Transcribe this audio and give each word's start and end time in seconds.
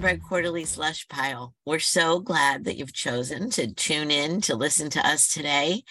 Bride 0.00 0.22
Quarterly 0.22 0.64
Slush 0.64 1.06
Pile. 1.08 1.54
We're 1.66 1.78
so 1.78 2.20
glad 2.20 2.64
that 2.64 2.78
you've 2.78 2.94
chosen 2.94 3.50
to 3.50 3.70
tune 3.74 4.10
in 4.10 4.40
to 4.42 4.56
listen 4.56 4.88
to 4.90 5.06
us 5.06 5.30
today. 5.30 5.82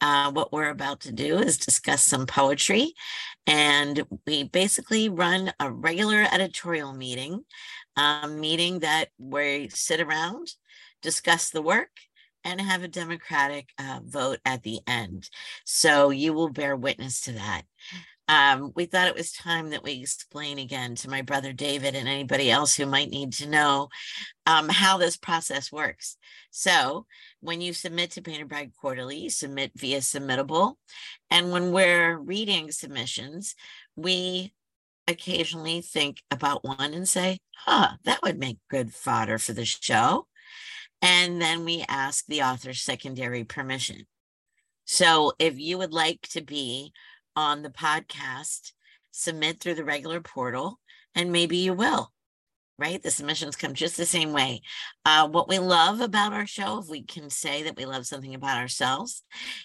Uh, 0.00 0.32
what 0.32 0.54
we're 0.54 0.70
about 0.70 1.00
to 1.00 1.12
do 1.12 1.36
is 1.36 1.58
discuss 1.58 2.02
some 2.02 2.24
poetry, 2.24 2.94
and 3.46 4.06
we 4.26 4.44
basically 4.44 5.10
run 5.10 5.52
a 5.60 5.70
regular 5.70 6.26
editorial 6.32 6.94
meeting, 6.94 7.44
a 7.96 8.26
meeting 8.26 8.78
that 8.78 9.08
we 9.18 9.68
sit 9.68 10.00
around, 10.00 10.54
discuss 11.02 11.50
the 11.50 11.62
work, 11.62 11.90
and 12.44 12.62
have 12.62 12.82
a 12.82 12.88
democratic 12.88 13.68
uh, 13.78 14.00
vote 14.02 14.38
at 14.46 14.62
the 14.62 14.80
end. 14.86 15.28
So 15.66 16.08
you 16.08 16.32
will 16.32 16.48
bear 16.48 16.74
witness 16.74 17.20
to 17.22 17.32
that 17.32 17.64
um, 18.28 18.72
we 18.76 18.84
thought 18.84 19.08
it 19.08 19.14
was 19.14 19.32
time 19.32 19.70
that 19.70 19.82
we 19.82 19.92
explain 19.92 20.58
again 20.58 20.94
to 20.96 21.08
my 21.08 21.22
brother 21.22 21.54
David 21.54 21.94
and 21.94 22.06
anybody 22.06 22.50
else 22.50 22.76
who 22.76 22.84
might 22.84 23.08
need 23.08 23.32
to 23.34 23.48
know 23.48 23.88
um, 24.44 24.68
how 24.68 24.98
this 24.98 25.16
process 25.16 25.72
works. 25.72 26.18
So, 26.50 27.06
when 27.40 27.62
you 27.62 27.72
submit 27.72 28.10
to 28.12 28.22
Painted 28.22 28.48
Bride 28.48 28.72
Quarterly, 28.78 29.16
you 29.16 29.30
submit 29.30 29.72
via 29.74 29.98
submittable. 29.98 30.74
And 31.30 31.50
when 31.50 31.72
we're 31.72 32.18
reading 32.18 32.70
submissions, 32.70 33.54
we 33.96 34.52
occasionally 35.06 35.80
think 35.80 36.22
about 36.30 36.64
one 36.64 36.92
and 36.92 37.08
say, 37.08 37.38
huh, 37.56 37.92
that 38.04 38.22
would 38.22 38.38
make 38.38 38.58
good 38.68 38.92
fodder 38.92 39.38
for 39.38 39.54
the 39.54 39.64
show. 39.64 40.26
And 41.00 41.40
then 41.40 41.64
we 41.64 41.84
ask 41.88 42.26
the 42.26 42.42
author's 42.42 42.80
secondary 42.82 43.44
permission. 43.44 44.06
So, 44.84 45.32
if 45.38 45.58
you 45.58 45.78
would 45.78 45.94
like 45.94 46.20
to 46.32 46.42
be 46.42 46.92
on 47.38 47.62
the 47.62 47.70
podcast, 47.70 48.72
submit 49.12 49.60
through 49.60 49.76
the 49.76 49.84
regular 49.84 50.20
portal, 50.20 50.80
and 51.14 51.30
maybe 51.30 51.58
you 51.58 51.72
will. 51.72 52.12
Right? 52.80 53.00
The 53.00 53.12
submissions 53.12 53.54
come 53.54 53.74
just 53.74 53.96
the 53.96 54.06
same 54.06 54.32
way. 54.32 54.62
Uh, 55.04 55.28
what 55.28 55.48
we 55.48 55.60
love 55.60 56.00
about 56.00 56.32
our 56.32 56.46
show, 56.46 56.78
if 56.78 56.88
we 56.88 57.02
can 57.02 57.30
say 57.30 57.62
that 57.62 57.76
we 57.76 57.86
love 57.86 58.06
something 58.06 58.34
about 58.34 58.56
ourselves, 58.56 59.22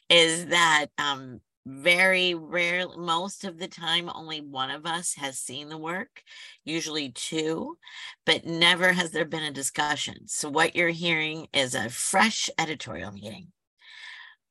is 0.07 0.47
that 0.47 0.87
um, 0.99 1.41
very 1.65 2.35
rare 2.35 2.85
most 2.95 3.43
of 3.43 3.57
the 3.57 3.67
time 3.67 4.07
only 4.13 4.39
one 4.39 4.69
of 4.69 4.85
us 4.85 5.15
has 5.15 5.39
seen 5.39 5.69
the 5.69 5.77
work 5.77 6.21
usually 6.65 7.09
two 7.09 7.77
but 8.25 8.45
never 8.45 8.91
has 8.91 9.11
there 9.11 9.23
been 9.23 9.43
a 9.43 9.51
discussion 9.51 10.27
so 10.27 10.49
what 10.49 10.75
you're 10.75 10.89
hearing 10.89 11.47
is 11.53 11.73
a 11.73 11.89
fresh 11.89 12.49
editorial 12.59 13.13
meeting 13.13 13.47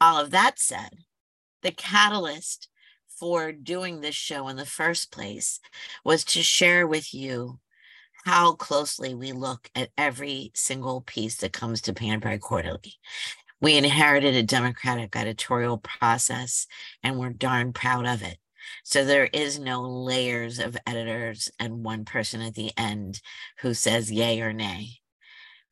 all 0.00 0.18
of 0.18 0.30
that 0.30 0.58
said 0.58 0.88
the 1.62 1.70
catalyst 1.70 2.68
for 3.22 3.52
doing 3.52 4.00
this 4.00 4.16
show 4.16 4.48
in 4.48 4.56
the 4.56 4.66
first 4.66 5.12
place 5.12 5.60
was 6.04 6.24
to 6.24 6.42
share 6.42 6.88
with 6.88 7.14
you 7.14 7.60
how 8.24 8.54
closely 8.54 9.14
we 9.14 9.30
look 9.30 9.70
at 9.76 9.90
every 9.96 10.50
single 10.56 11.02
piece 11.02 11.36
that 11.36 11.52
comes 11.52 11.80
to 11.80 11.92
Bride 11.92 12.40
Quarterly. 12.40 12.94
We 13.60 13.76
inherited 13.76 14.34
a 14.34 14.42
democratic 14.42 15.14
editorial 15.14 15.78
process 15.78 16.66
and 17.04 17.16
we're 17.16 17.30
darn 17.30 17.72
proud 17.72 18.06
of 18.06 18.22
it. 18.22 18.38
So 18.82 19.04
there 19.04 19.30
is 19.32 19.56
no 19.56 19.82
layers 19.82 20.58
of 20.58 20.76
editors 20.84 21.48
and 21.60 21.84
one 21.84 22.04
person 22.04 22.42
at 22.42 22.54
the 22.54 22.72
end 22.76 23.20
who 23.60 23.72
says 23.72 24.10
yay 24.10 24.40
or 24.40 24.52
nay. 24.52 24.88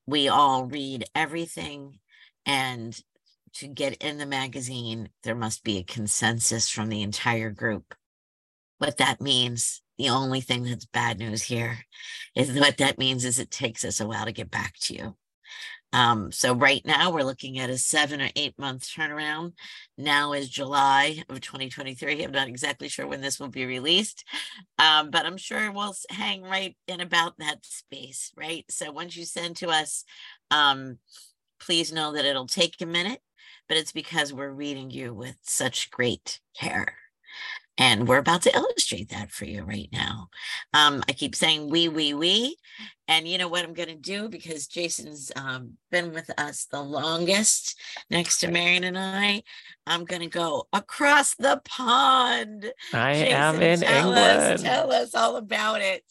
We 0.07 0.29
all 0.29 0.67
read 0.67 1.05
everything 1.17 1.99
and 2.47 2.97
to 3.55 3.67
get 3.69 3.95
in 4.03 4.19
the 4.19 4.27
magazine, 4.27 5.11
there 5.23 5.35
must 5.35 5.65
be 5.65 5.79
a 5.79 5.85
consensus 5.85 6.69
from 6.69 6.89
the 6.89 7.03
entire 7.03 7.51
group. 7.51 7.95
What 8.79 8.99
that 8.99 9.21
means, 9.21 9.83
the 9.99 10.09
only 10.09 10.41
thing 10.41 10.65
that's 10.65 10.87
bad 10.87 11.19
news 11.19 11.43
here 11.43 11.79
is 12.35 12.53
what 12.59 12.79
that 12.79 12.99
means 12.99 13.25
is 13.25 13.39
it 13.39 13.51
takes 13.51 13.85
us 13.85 14.01
a 14.01 14.07
while 14.07 14.25
to 14.25 14.33
get 14.33 14.51
back 14.51 14.75
to 14.83 14.95
you. 14.95 15.17
Um, 15.93 16.31
so 16.31 16.55
right 16.55 16.85
now 16.85 17.11
we're 17.11 17.25
looking 17.25 17.59
at 17.59 17.69
a 17.69 17.77
seven 17.77 18.23
or 18.23 18.29
eight 18.37 18.57
month 18.59 18.89
turnaround. 18.89 19.55
Now 19.99 20.33
is 20.33 20.49
July 20.49 21.23
of 21.29 21.41
2023. 21.41 22.23
I'm 22.23 22.31
not 22.31 22.47
exactly 22.47 22.89
sure 22.89 23.09
when 23.09 23.21
this 23.21 23.41
will 23.41 23.49
be 23.49 23.67
released, 23.67 24.25
um, 24.79 25.11
but 25.11 25.27
I'm 25.27 25.37
sure 25.37 25.73
we'll 25.73 25.95
hang 26.09 26.43
right 26.43 26.77
in 26.87 27.01
about 27.01 27.39
that 27.39 27.67
space, 27.67 28.31
right? 28.37 28.65
So 28.71 28.93
once 28.93 29.17
you 29.17 29.25
send 29.25 29.57
to 29.57 29.69
us, 29.69 30.05
um, 30.53 30.99
please 31.59 31.93
know 31.93 32.13
that 32.13 32.25
it'll 32.25 32.47
take 32.47 32.77
a 32.81 32.87
minute 32.87 33.21
but 33.71 33.77
it's 33.77 33.93
because 33.93 34.33
we're 34.33 34.51
reading 34.51 34.91
you 34.91 35.15
with 35.15 35.37
such 35.43 35.93
great 35.93 36.41
care. 36.59 36.97
And 37.79 38.09
we're 38.09 38.19
about 38.19 38.43
to 38.43 38.55
illustrate 38.55 39.11
that 39.11 39.31
for 39.31 39.45
you 39.45 39.63
right 39.63 39.89
now. 39.93 40.29
Um, 40.75 41.05
I 41.09 41.13
keep 41.13 41.37
saying 41.37 41.71
we, 41.71 41.89
we, 41.89 42.13
we. 42.13 42.57
And 43.07 43.29
you 43.29 43.39
know 43.39 43.47
what 43.47 43.65
I'm 43.65 43.73
going 43.73 43.89
to 43.89 43.95
do 43.95 44.29
because 44.29 44.67
Jason's 44.67 45.31
um, 45.37 45.75
been 45.93 46.13
with 46.13 46.33
us 46.37 46.65
the 46.65 46.83
longest 46.83 47.79
next 48.11 48.41
to 48.41 48.51
Marion 48.51 48.83
and 48.83 48.99
I. 48.99 49.45
I'm 49.87 50.05
going 50.05 50.23
to 50.23 50.29
go 50.29 50.67
across 50.73 51.37
the 51.37 51.63
pond. 51.65 52.73
I 52.93 53.15
Jason, 53.15 53.33
am 53.37 53.63
in 53.63 53.81
tell 53.81 54.09
England. 54.09 54.53
Us, 54.55 54.63
tell 54.63 54.93
us 54.93 55.15
all 55.15 55.37
about 55.37 55.81
it. 55.81 56.03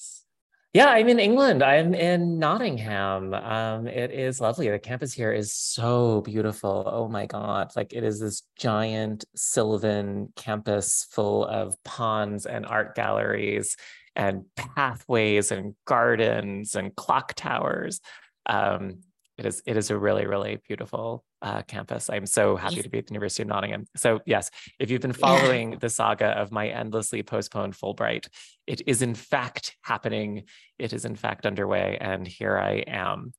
Yeah, 0.71 0.85
I'm 0.85 1.09
in 1.09 1.19
England. 1.19 1.63
I'm 1.63 1.95
in 1.95 2.37
Nottingham. 2.37 3.33
Um, 3.33 3.87
it 3.87 4.11
is 4.11 4.39
lovely. 4.39 4.69
The 4.69 4.77
campus 4.77 5.11
here 5.11 5.33
is 5.33 5.51
so 5.51 6.21
beautiful. 6.21 6.83
Oh 6.85 7.07
my 7.07 7.25
God. 7.25 7.71
Like 7.75 7.91
it 7.91 8.03
is 8.03 8.19
this 8.19 8.43
giant 8.55 9.25
sylvan 9.35 10.31
campus 10.35 11.07
full 11.09 11.43
of 11.45 11.75
ponds 11.83 12.45
and 12.45 12.67
art 12.67 12.93
galleries 12.93 13.77
and 14.15 14.45
pathways 14.55 15.51
and 15.51 15.73
gardens 15.85 16.75
and 16.75 16.95
clock 16.95 17.33
towers. 17.33 17.99
Um, 18.45 18.99
it 19.39 19.47
is 19.47 19.63
it 19.65 19.75
is 19.75 19.89
a 19.89 19.97
really 19.97 20.27
really 20.27 20.59
beautiful 20.67 21.23
uh, 21.41 21.61
campus. 21.63 22.09
I'm 22.09 22.25
so 22.25 22.55
happy 22.55 22.81
to 22.81 22.89
be 22.89 22.97
at 22.97 23.07
the 23.07 23.13
University 23.13 23.43
of 23.43 23.49
Nottingham. 23.49 23.85
So 23.95 24.19
yes, 24.25 24.49
if 24.79 24.91
you've 24.91 25.01
been 25.01 25.13
following 25.13 25.73
yeah. 25.73 25.77
the 25.79 25.89
saga 25.89 26.27
of 26.27 26.51
my 26.51 26.67
endlessly 26.67 27.23
postponed 27.23 27.75
Fulbright, 27.75 28.27
it 28.67 28.81
is 28.87 29.01
in 29.01 29.15
fact 29.15 29.75
happening. 29.81 30.43
It 30.77 30.93
is 30.93 31.05
in 31.05 31.15
fact 31.15 31.45
underway, 31.45 31.97
and 31.99 32.27
here 32.27 32.57
I 32.57 32.83
am. 32.87 33.33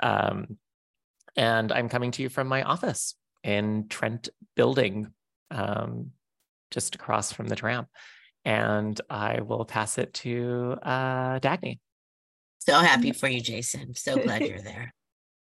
Um, 0.00 0.58
and 1.36 1.72
I'm 1.72 1.88
coming 1.88 2.10
to 2.12 2.22
you 2.22 2.28
from 2.28 2.48
my 2.48 2.62
office 2.62 3.14
in 3.42 3.88
Trent 3.88 4.28
Building, 4.56 5.12
um, 5.50 6.10
just 6.70 6.94
across 6.94 7.32
from 7.32 7.48
the 7.48 7.56
tram. 7.56 7.86
And 8.44 9.00
I 9.08 9.40
will 9.40 9.64
pass 9.64 9.98
it 9.98 10.12
to 10.14 10.76
uh, 10.82 11.38
Dagne. 11.38 11.78
So 12.58 12.78
happy 12.78 13.12
for 13.12 13.28
you, 13.28 13.40
Jason. 13.40 13.94
So 13.94 14.16
glad 14.16 14.42
you're 14.46 14.60
there. 14.60 14.94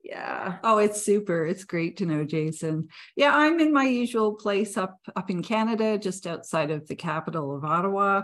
Yeah. 0.08 0.56
Oh, 0.64 0.78
it's 0.78 1.02
super. 1.02 1.44
It's 1.44 1.64
great 1.64 1.98
to 1.98 2.06
know 2.06 2.24
Jason. 2.24 2.88
Yeah, 3.14 3.36
I'm 3.36 3.60
in 3.60 3.74
my 3.74 3.84
usual 3.84 4.34
place 4.34 4.78
up 4.78 4.98
up 5.14 5.28
in 5.28 5.42
Canada, 5.42 5.98
just 5.98 6.26
outside 6.26 6.70
of 6.70 6.88
the 6.88 6.96
capital 6.96 7.54
of 7.54 7.62
Ottawa. 7.62 8.22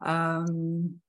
Um, 0.00 1.00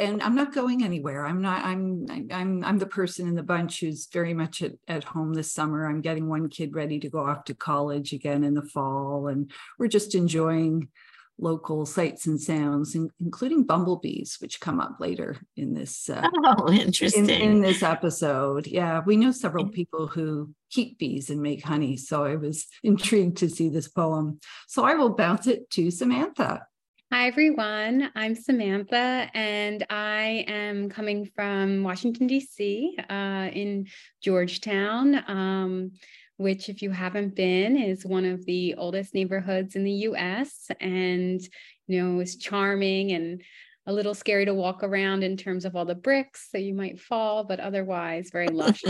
and 0.00 0.20
I'm 0.20 0.34
not 0.34 0.52
going 0.52 0.82
anywhere. 0.82 1.24
I'm 1.24 1.40
not. 1.40 1.64
I'm. 1.64 2.06
I'm. 2.32 2.64
I'm 2.64 2.78
the 2.78 2.86
person 2.86 3.28
in 3.28 3.36
the 3.36 3.42
bunch 3.44 3.78
who's 3.78 4.08
very 4.12 4.34
much 4.34 4.62
at, 4.62 4.72
at 4.88 5.04
home 5.04 5.32
this 5.32 5.52
summer. 5.52 5.86
I'm 5.86 6.00
getting 6.00 6.28
one 6.28 6.48
kid 6.48 6.74
ready 6.74 6.98
to 6.98 7.08
go 7.08 7.24
off 7.24 7.44
to 7.44 7.54
college 7.54 8.12
again 8.12 8.42
in 8.42 8.54
the 8.54 8.62
fall, 8.62 9.28
and 9.28 9.48
we're 9.78 9.86
just 9.86 10.16
enjoying 10.16 10.88
local 11.38 11.86
sights 11.86 12.26
and 12.26 12.40
sounds, 12.40 12.94
in, 12.94 13.10
including 13.20 13.64
bumblebees, 13.64 14.36
which 14.40 14.60
come 14.60 14.80
up 14.80 14.96
later 15.00 15.36
in 15.56 15.74
this. 15.74 16.10
Uh, 16.10 16.28
oh, 16.44 16.72
interesting! 16.72 17.28
In, 17.28 17.30
in, 17.30 17.60
this 17.60 17.82
episode, 17.82 18.66
yeah, 18.66 19.00
we 19.04 19.16
know 19.16 19.30
several 19.30 19.68
people 19.68 20.06
who 20.06 20.52
keep 20.70 20.98
bees 20.98 21.30
and 21.30 21.40
make 21.40 21.64
honey, 21.64 21.96
so 21.96 22.24
I 22.24 22.36
was 22.36 22.66
intrigued 22.82 23.38
to 23.38 23.48
see 23.48 23.68
this 23.68 23.88
poem. 23.88 24.40
So 24.66 24.84
I 24.84 24.94
will 24.94 25.10
bounce 25.10 25.46
it 25.46 25.70
to 25.70 25.90
Samantha. 25.90 26.66
Hi, 27.10 27.26
everyone. 27.26 28.10
I'm 28.14 28.34
Samantha, 28.34 29.30
and 29.32 29.86
I 29.88 30.44
am 30.46 30.90
coming 30.90 31.30
from 31.34 31.82
Washington, 31.82 32.26
D.C., 32.26 32.98
uh, 33.08 33.48
in 33.50 33.86
Georgetown. 34.22 35.24
Um, 35.26 35.92
which, 36.38 36.68
if 36.68 36.80
you 36.80 36.90
haven't 36.90 37.36
been, 37.36 37.76
is 37.76 38.06
one 38.06 38.24
of 38.24 38.46
the 38.46 38.74
oldest 38.76 39.12
neighborhoods 39.12 39.76
in 39.76 39.84
the 39.84 39.92
US 39.92 40.70
and, 40.80 41.40
you 41.86 42.02
know, 42.02 42.20
is 42.20 42.36
charming 42.36 43.12
and 43.12 43.42
a 43.86 43.92
little 43.92 44.14
scary 44.14 44.44
to 44.44 44.54
walk 44.54 44.82
around 44.82 45.24
in 45.24 45.36
terms 45.36 45.64
of 45.64 45.74
all 45.74 45.84
the 45.84 45.94
bricks, 45.94 46.48
so 46.50 46.58
you 46.58 46.74
might 46.74 47.00
fall, 47.00 47.44
but 47.44 47.58
otherwise 47.58 48.30
very 48.30 48.48
lush 48.48 48.82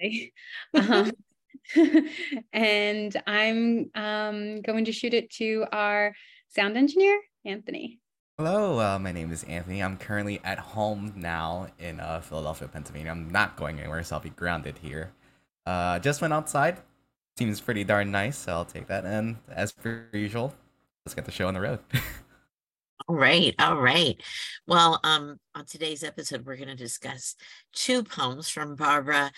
um, 0.74 1.10
and 2.52 3.22
I'm 3.26 3.90
um, 3.94 4.62
going 4.62 4.84
to 4.84 4.92
shoot 4.92 5.14
it 5.14 5.30
to 5.34 5.66
our 5.72 6.14
sound 6.48 6.76
engineer, 6.76 7.20
Anthony. 7.44 7.98
Hello, 8.38 8.78
uh, 8.78 8.98
my 8.98 9.12
name 9.12 9.32
is 9.32 9.44
Anthony. 9.44 9.82
I'm 9.82 9.96
currently 9.96 10.40
at 10.44 10.58
home 10.58 11.14
now 11.16 11.68
in 11.78 12.00
uh, 12.00 12.20
Philadelphia, 12.20 12.68
Pennsylvania. 12.68 13.10
I'm 13.10 13.30
not 13.30 13.56
going 13.56 13.80
anywhere, 13.80 14.02
so 14.04 14.16
I'll 14.16 14.22
be 14.22 14.30
grounded 14.30 14.78
here. 14.78 15.12
Uh, 15.66 15.98
just 15.98 16.20
went 16.20 16.32
outside. 16.32 16.78
Seems 17.36 17.60
pretty 17.60 17.84
darn 17.84 18.10
nice, 18.10 18.38
so 18.38 18.52
I'll 18.52 18.64
take 18.64 18.86
that. 18.86 19.04
And 19.04 19.36
as 19.50 19.72
per 19.72 20.06
usual, 20.12 20.54
let's 21.04 21.14
get 21.14 21.24
the 21.24 21.32
show 21.32 21.48
on 21.48 21.54
the 21.54 21.60
road. 21.60 21.80
All 23.08 23.14
right, 23.14 23.54
all 23.60 23.76
right. 23.80 24.20
Well, 24.66 24.98
um, 25.04 25.38
on 25.54 25.64
today's 25.64 26.02
episode, 26.02 26.44
we're 26.44 26.56
going 26.56 26.68
to 26.70 26.74
discuss 26.74 27.36
two 27.72 28.02
poems 28.02 28.48
from 28.48 28.74
Barbara 28.74 29.30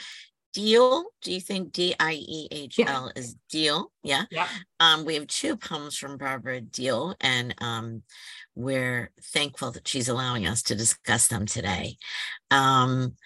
Diehl. 0.56 1.04
Do 1.20 1.32
you 1.32 1.40
think 1.40 1.72
D 1.72 1.94
I 2.00 2.14
E 2.14 2.48
H 2.50 2.80
L 2.80 3.12
is 3.14 3.36
Deal? 3.50 3.92
Yeah. 4.02 4.24
Yeah. 4.30 4.48
Um, 4.80 5.04
we 5.04 5.16
have 5.16 5.26
two 5.26 5.56
poems 5.56 5.98
from 5.98 6.16
Barbara 6.16 6.62
Diehl, 6.62 7.14
and 7.20 7.54
um, 7.60 8.04
we're 8.54 9.10
thankful 9.22 9.70
that 9.72 9.86
she's 9.86 10.08
allowing 10.08 10.46
us 10.46 10.62
to 10.62 10.74
discuss 10.74 11.28
them 11.28 11.44
today. 11.44 11.98
Um, 12.50 13.16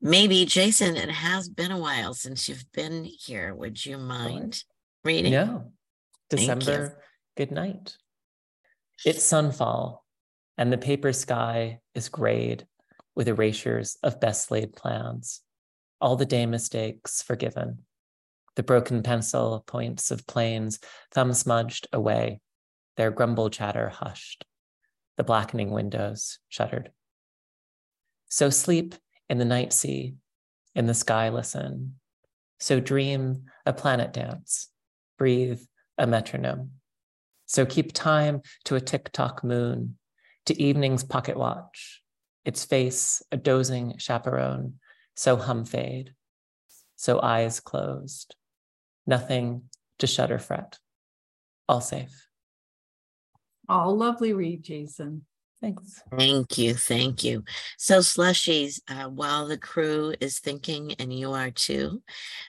maybe 0.00 0.44
Jason, 0.44 0.96
it 0.96 1.10
has 1.10 1.48
been 1.48 1.70
a 1.70 1.78
while 1.78 2.14
since 2.14 2.48
you've 2.48 2.70
been 2.72 3.04
here. 3.04 3.54
Would 3.54 3.84
you 3.84 3.98
mind 3.98 4.62
reading? 5.04 5.32
No. 5.32 5.72
December, 6.28 7.02
good 7.36 7.50
night. 7.50 7.96
It's 9.04 9.24
sunfall, 9.24 9.98
and 10.56 10.72
the 10.72 10.78
paper 10.78 11.12
sky 11.12 11.80
is 11.94 12.08
grayed 12.08 12.66
with 13.16 13.28
erasures 13.28 13.96
of 14.02 14.20
best 14.20 14.50
laid 14.50 14.74
plans. 14.74 15.40
All 16.00 16.16
the 16.16 16.26
day 16.26 16.46
mistakes 16.46 17.22
forgiven. 17.22 17.80
The 18.56 18.62
broken 18.62 19.02
pencil 19.02 19.62
points 19.66 20.10
of 20.10 20.26
planes, 20.26 20.78
thumb 21.12 21.32
smudged 21.32 21.88
away, 21.92 22.40
their 22.96 23.10
grumble 23.10 23.50
chatter 23.50 23.88
hushed. 23.88 24.44
The 25.16 25.24
blackening 25.24 25.70
windows 25.70 26.38
shuttered. 26.48 26.90
So 28.28 28.50
sleep 28.50 28.94
in 29.30 29.38
the 29.38 29.44
night 29.44 29.72
sea, 29.72 30.16
in 30.74 30.86
the 30.86 30.92
sky 30.92 31.28
listen. 31.30 31.94
So 32.58 32.80
dream 32.80 33.44
a 33.64 33.72
planet 33.72 34.12
dance, 34.12 34.68
breathe 35.16 35.62
a 35.96 36.06
metronome. 36.06 36.72
So 37.46 37.64
keep 37.64 37.92
time 37.92 38.42
to 38.64 38.74
a 38.74 38.80
tick 38.80 39.12
tock 39.12 39.44
moon, 39.44 39.96
to 40.46 40.60
evening's 40.60 41.04
pocket 41.04 41.36
watch, 41.36 42.02
its 42.44 42.64
face 42.64 43.22
a 43.30 43.36
dozing 43.36 43.94
chaperone, 43.98 44.74
so 45.14 45.36
hum 45.36 45.64
fade, 45.64 46.12
so 46.96 47.20
eyes 47.22 47.60
closed, 47.60 48.34
nothing 49.06 49.62
to 50.00 50.08
shudder 50.08 50.40
fret, 50.40 50.78
all 51.68 51.80
safe. 51.80 52.26
All 53.68 53.96
lovely 53.96 54.32
read, 54.32 54.64
Jason. 54.64 55.24
Thanks. 55.60 56.02
Thank 56.16 56.56
you, 56.56 56.74
thank 56.74 57.22
you. 57.22 57.44
So, 57.76 57.98
slushies, 57.98 58.80
uh, 58.88 59.08
while 59.08 59.46
the 59.46 59.58
crew 59.58 60.14
is 60.20 60.38
thinking, 60.38 60.94
and 60.98 61.12
you 61.12 61.32
are 61.32 61.50
too, 61.50 62.02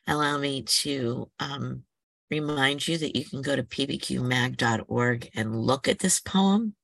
allow 0.07 0.37
me 0.37 0.61
to 0.61 1.29
um, 1.39 1.83
remind 2.29 2.87
you 2.87 2.97
that 2.97 3.15
you 3.17 3.25
can 3.25 3.41
go 3.41 3.55
to 3.55 3.63
pbqmag.org 3.63 5.29
and 5.35 5.55
look 5.55 5.89
at 5.89 5.99
this 5.99 6.21
poem. 6.21 6.75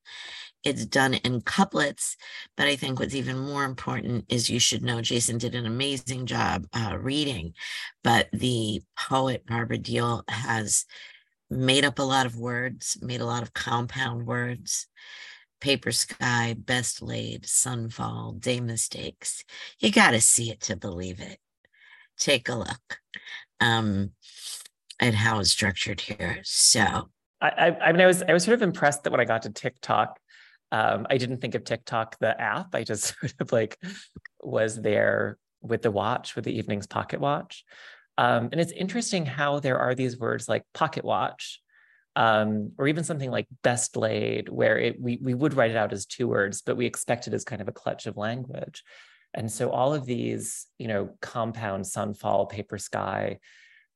It's 0.64 0.86
done 0.86 1.14
in 1.14 1.42
couplets, 1.42 2.18
but 2.58 2.68
I 2.68 2.76
think 2.76 3.00
what's 3.00 3.16
even 3.16 3.38
more 3.38 3.64
important 3.64 4.26
is 4.28 4.50
you 4.50 4.60
should 4.60 4.84
know 4.84 5.02
Jason 5.02 5.38
did 5.38 5.56
an 5.56 5.66
amazing 5.66 6.26
job 6.26 6.68
uh, 6.74 6.98
reading, 7.00 7.54
but 8.04 8.28
the 8.34 8.82
poet 9.00 9.46
Barbara 9.46 9.78
Diehl 9.78 10.30
has 10.30 10.86
made 11.50 11.86
up 11.86 12.00
a 12.00 12.04
lot 12.04 12.26
of 12.26 12.36
words, 12.36 12.98
made 13.02 13.22
a 13.22 13.26
lot 13.26 13.44
of 13.44 13.54
compound 13.54 14.26
words. 14.26 14.88
Paper 15.60 15.92
sky, 15.92 16.56
best 16.58 17.02
laid, 17.02 17.44
sunfall, 17.44 18.40
day 18.40 18.60
mistakes. 18.60 19.44
You 19.80 19.92
got 19.92 20.12
to 20.12 20.22
see 20.22 20.52
it 20.52 20.62
to 20.62 20.76
believe 20.76 21.20
it. 21.20 21.40
Take 22.18 22.50
a 22.50 22.56
look 22.56 23.00
um, 23.60 24.12
at 25.00 25.14
how 25.14 25.40
it's 25.40 25.52
structured 25.52 26.02
here. 26.02 26.40
So, 26.44 27.10
I, 27.42 27.76
I, 27.82 27.92
mean, 27.92 28.02
I 28.02 28.08
was 28.08 28.24
I 28.24 28.34
was 28.34 28.44
sort 28.44 28.56
of 28.56 28.62
impressed 28.62 29.04
that 29.04 29.12
when 29.12 29.20
I 29.20 29.26
got 29.26 29.44
to 29.44 29.52
TikTok, 29.52 30.20
um, 30.72 31.06
I 31.10 31.18
didn't 31.18 31.40
think 31.40 31.56
of 31.56 31.64
TikTok 31.64 32.18
the 32.20 32.40
app. 32.40 32.74
I 32.74 32.84
just 32.84 33.16
sort 33.20 33.34
of 33.40 33.52
like 33.52 33.78
was 34.42 34.80
there 34.80 35.38
with 35.62 35.82
the 35.82 35.92
watch, 35.92 36.36
with 36.36 36.46
the 36.46 36.58
evening's 36.58 36.88
pocket 36.88 37.20
watch. 37.20 37.64
Um, 38.18 38.50
and 38.52 38.60
it's 38.60 38.72
interesting 38.72 39.26
how 39.26 39.60
there 39.60 39.78
are 39.78 39.94
these 39.94 40.18
words 40.18 40.50
like 40.50 40.64
pocket 40.74 41.04
watch, 41.04 41.62
um, 42.18 42.72
or 42.80 42.88
even 42.88 43.04
something 43.04 43.30
like 43.30 43.48
best 43.62 43.96
laid, 43.96 44.50
where 44.50 44.80
it 44.80 45.00
we 45.00 45.20
we 45.22 45.36
would 45.36 45.54
write 45.54 45.70
it 45.70 45.78
out 45.78 45.94
as 45.94 46.08
two 46.08 46.28
words, 46.28 46.64
but 46.64 46.76
we 46.76 46.88
expect 46.88 47.28
it 47.28 47.34
as 47.34 47.46
kind 47.46 47.62
of 47.62 47.68
a 47.68 47.72
clutch 47.72 48.08
of 48.08 48.18
language. 48.18 48.84
And 49.36 49.52
so 49.52 49.70
all 49.70 49.94
of 49.94 50.06
these, 50.06 50.66
you 50.80 50.88
know, 50.88 51.12
compound 51.22 51.86
sunfall, 51.86 52.50
paper 52.50 52.80
sky, 52.80 53.38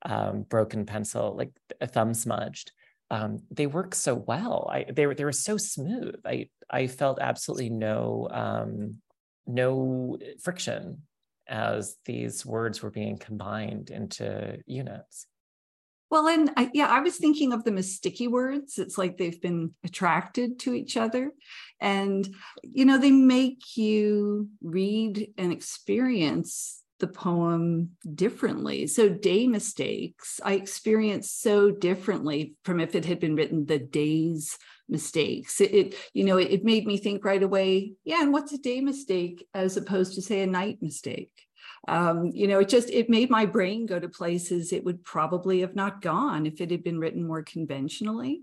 um, 0.03 0.43
broken 0.43 0.85
pencil, 0.85 1.35
like 1.35 1.49
a 1.81 1.87
thumb 1.87 2.13
smudged, 2.13 2.71
um, 3.09 3.39
they 3.49 3.65
work 3.65 3.95
so 3.95 4.13
well. 4.13 4.69
I 4.71 4.85
they 4.91 5.07
were 5.07 5.15
they 5.15 5.25
were 5.25 5.31
so 5.31 5.57
smooth. 5.57 6.15
I 6.23 6.49
I 6.69 6.85
felt 6.85 7.17
absolutely 7.19 7.71
no 7.71 8.27
um, 8.31 9.01
no 9.47 10.19
friction 10.43 11.01
as 11.47 11.97
these 12.05 12.45
words 12.45 12.83
were 12.83 12.91
being 12.91 13.17
combined 13.17 13.89
into 13.89 14.59
units. 14.67 15.25
Well, 16.11 16.27
and 16.27 16.51
I, 16.57 16.69
yeah, 16.73 16.87
I 16.87 16.99
was 16.99 17.15
thinking 17.15 17.53
of 17.53 17.63
them 17.63 17.77
as 17.77 17.95
sticky 17.95 18.27
words. 18.27 18.77
It's 18.77 18.97
like 18.97 19.17
they've 19.17 19.41
been 19.41 19.71
attracted 19.85 20.59
to 20.59 20.73
each 20.73 20.97
other. 20.97 21.31
And, 21.79 22.27
you 22.61 22.83
know, 22.83 22.97
they 22.97 23.11
make 23.11 23.77
you 23.77 24.49
read 24.61 25.29
and 25.37 25.53
experience 25.53 26.83
the 26.99 27.07
poem 27.07 27.91
differently. 28.13 28.87
So, 28.87 29.07
day 29.07 29.47
mistakes, 29.47 30.41
I 30.43 30.53
experienced 30.53 31.41
so 31.41 31.71
differently 31.71 32.55
from 32.65 32.81
if 32.81 32.93
it 32.93 33.05
had 33.05 33.21
been 33.21 33.35
written 33.35 33.65
the 33.65 33.79
day's 33.79 34.57
mistakes. 34.89 35.61
It, 35.61 35.73
it 35.73 35.95
you 36.13 36.25
know, 36.25 36.37
it, 36.37 36.51
it 36.51 36.65
made 36.65 36.85
me 36.85 36.97
think 36.97 37.23
right 37.23 37.41
away, 37.41 37.93
yeah, 38.03 38.21
and 38.21 38.33
what's 38.33 38.51
a 38.51 38.57
day 38.57 38.81
mistake 38.81 39.47
as 39.53 39.77
opposed 39.77 40.15
to, 40.15 40.21
say, 40.21 40.41
a 40.41 40.47
night 40.47 40.79
mistake? 40.81 41.31
Um, 41.87 42.27
you 42.33 42.47
know, 42.47 42.59
it 42.59 42.69
just 42.69 42.89
it 42.89 43.09
made 43.09 43.29
my 43.29 43.45
brain 43.45 43.85
go 43.85 43.99
to 43.99 44.07
places 44.07 44.71
it 44.71 44.83
would 44.83 45.03
probably 45.03 45.61
have 45.61 45.75
not 45.75 46.01
gone 46.01 46.45
if 46.45 46.61
it 46.61 46.71
had 46.71 46.83
been 46.83 46.99
written 46.99 47.25
more 47.25 47.43
conventionally. 47.43 48.41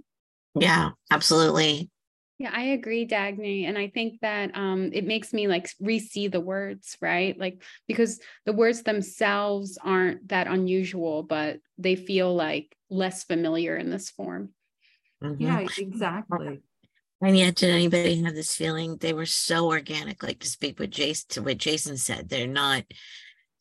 yeah, 0.58 0.90
absolutely. 1.10 1.90
Yeah, 2.38 2.50
I 2.52 2.62
agree, 2.66 3.04
Dagne. 3.04 3.66
And 3.66 3.76
I 3.76 3.88
think 3.88 4.20
that 4.20 4.56
um, 4.56 4.90
it 4.92 5.04
makes 5.04 5.32
me 5.32 5.48
like 5.48 5.68
re-see 5.80 6.28
the 6.28 6.40
words, 6.40 6.96
right? 7.00 7.36
Like 7.38 7.62
because 7.88 8.20
the 8.46 8.52
words 8.52 8.82
themselves 8.82 9.76
aren't 9.82 10.28
that 10.28 10.46
unusual, 10.46 11.24
but 11.24 11.58
they 11.78 11.96
feel 11.96 12.34
like 12.34 12.76
less 12.90 13.24
familiar 13.24 13.76
in 13.76 13.90
this 13.90 14.10
form. 14.10 14.50
Mhm. 15.22 15.36
Yeah, 15.40 15.66
exactly. 15.78 16.60
And 17.20 17.36
yet, 17.36 17.56
did 17.56 17.70
anybody 17.70 18.22
have 18.22 18.36
this 18.36 18.54
feeling 18.54 18.96
they 18.96 19.12
were 19.12 19.26
so 19.26 19.66
organic? 19.66 20.22
Like 20.22 20.38
to 20.38 20.46
speak 20.46 20.78
with 20.78 20.92
Jason, 20.92 21.26
to 21.30 21.42
what 21.42 21.58
Jason 21.58 21.96
said, 21.96 22.28
they're 22.28 22.46
not. 22.46 22.84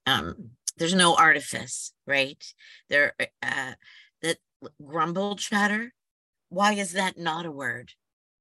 Um, 0.08 0.52
there's 0.78 0.96
no 0.96 1.16
artifice, 1.16 1.92
right? 2.08 2.44
They're 2.90 3.14
uh, 3.44 3.74
that 4.22 4.38
grumble 4.84 5.36
chatter. 5.36 5.94
Why 6.50 6.74
is 6.74 6.94
that 6.94 7.18
not 7.18 7.46
a 7.46 7.52
word? 7.52 7.92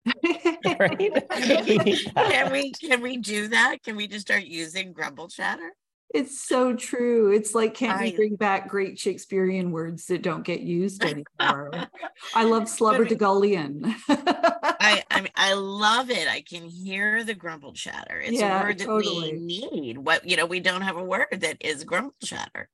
Can 0.64 2.52
we 2.52 2.70
can 2.72 3.02
we 3.02 3.16
do 3.16 3.48
that? 3.48 3.82
Can 3.82 3.96
we 3.96 4.06
just 4.06 4.26
start 4.26 4.44
using 4.44 4.92
grumble 4.92 5.28
chatter? 5.28 5.72
It's 6.14 6.40
so 6.40 6.74
true. 6.74 7.32
It's 7.32 7.54
like, 7.54 7.74
can't 7.74 7.98
I- 7.98 8.04
we 8.04 8.16
bring 8.16 8.36
back 8.36 8.68
great 8.68 8.98
Shakespearean 8.98 9.70
words 9.70 10.06
that 10.06 10.22
don't 10.22 10.44
get 10.44 10.60
used 10.60 11.02
anymore? 11.40 11.88
I 12.34 12.44
love 12.44 12.64
slubberdegullion. 12.64 13.94
I 14.08 15.02
I 15.10 15.20
mean 15.20 15.32
I 15.36 15.54
love 15.54 16.10
it. 16.10 16.28
I 16.28 16.42
can 16.42 16.62
hear 16.68 17.24
the 17.24 17.34
grumble 17.34 17.72
chatter. 17.72 18.20
It's 18.20 18.38
Yeah, 18.38 18.60
a 18.60 18.64
word 18.66 18.78
that 18.78 18.86
totally. 18.86 19.32
we 19.32 19.40
need. 19.40 19.98
What 19.98 20.28
you 20.28 20.36
know, 20.36 20.46
we 20.46 20.60
don't 20.60 20.82
have 20.82 20.96
a 20.96 21.04
word 21.04 21.26
that 21.40 21.56
is 21.60 21.84
grumble 21.84 22.14
chatter. 22.24 22.68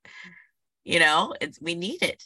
You 0.85 0.99
know, 0.99 1.33
it's 1.41 1.59
we 1.61 1.75
need 1.75 2.03
it. 2.03 2.23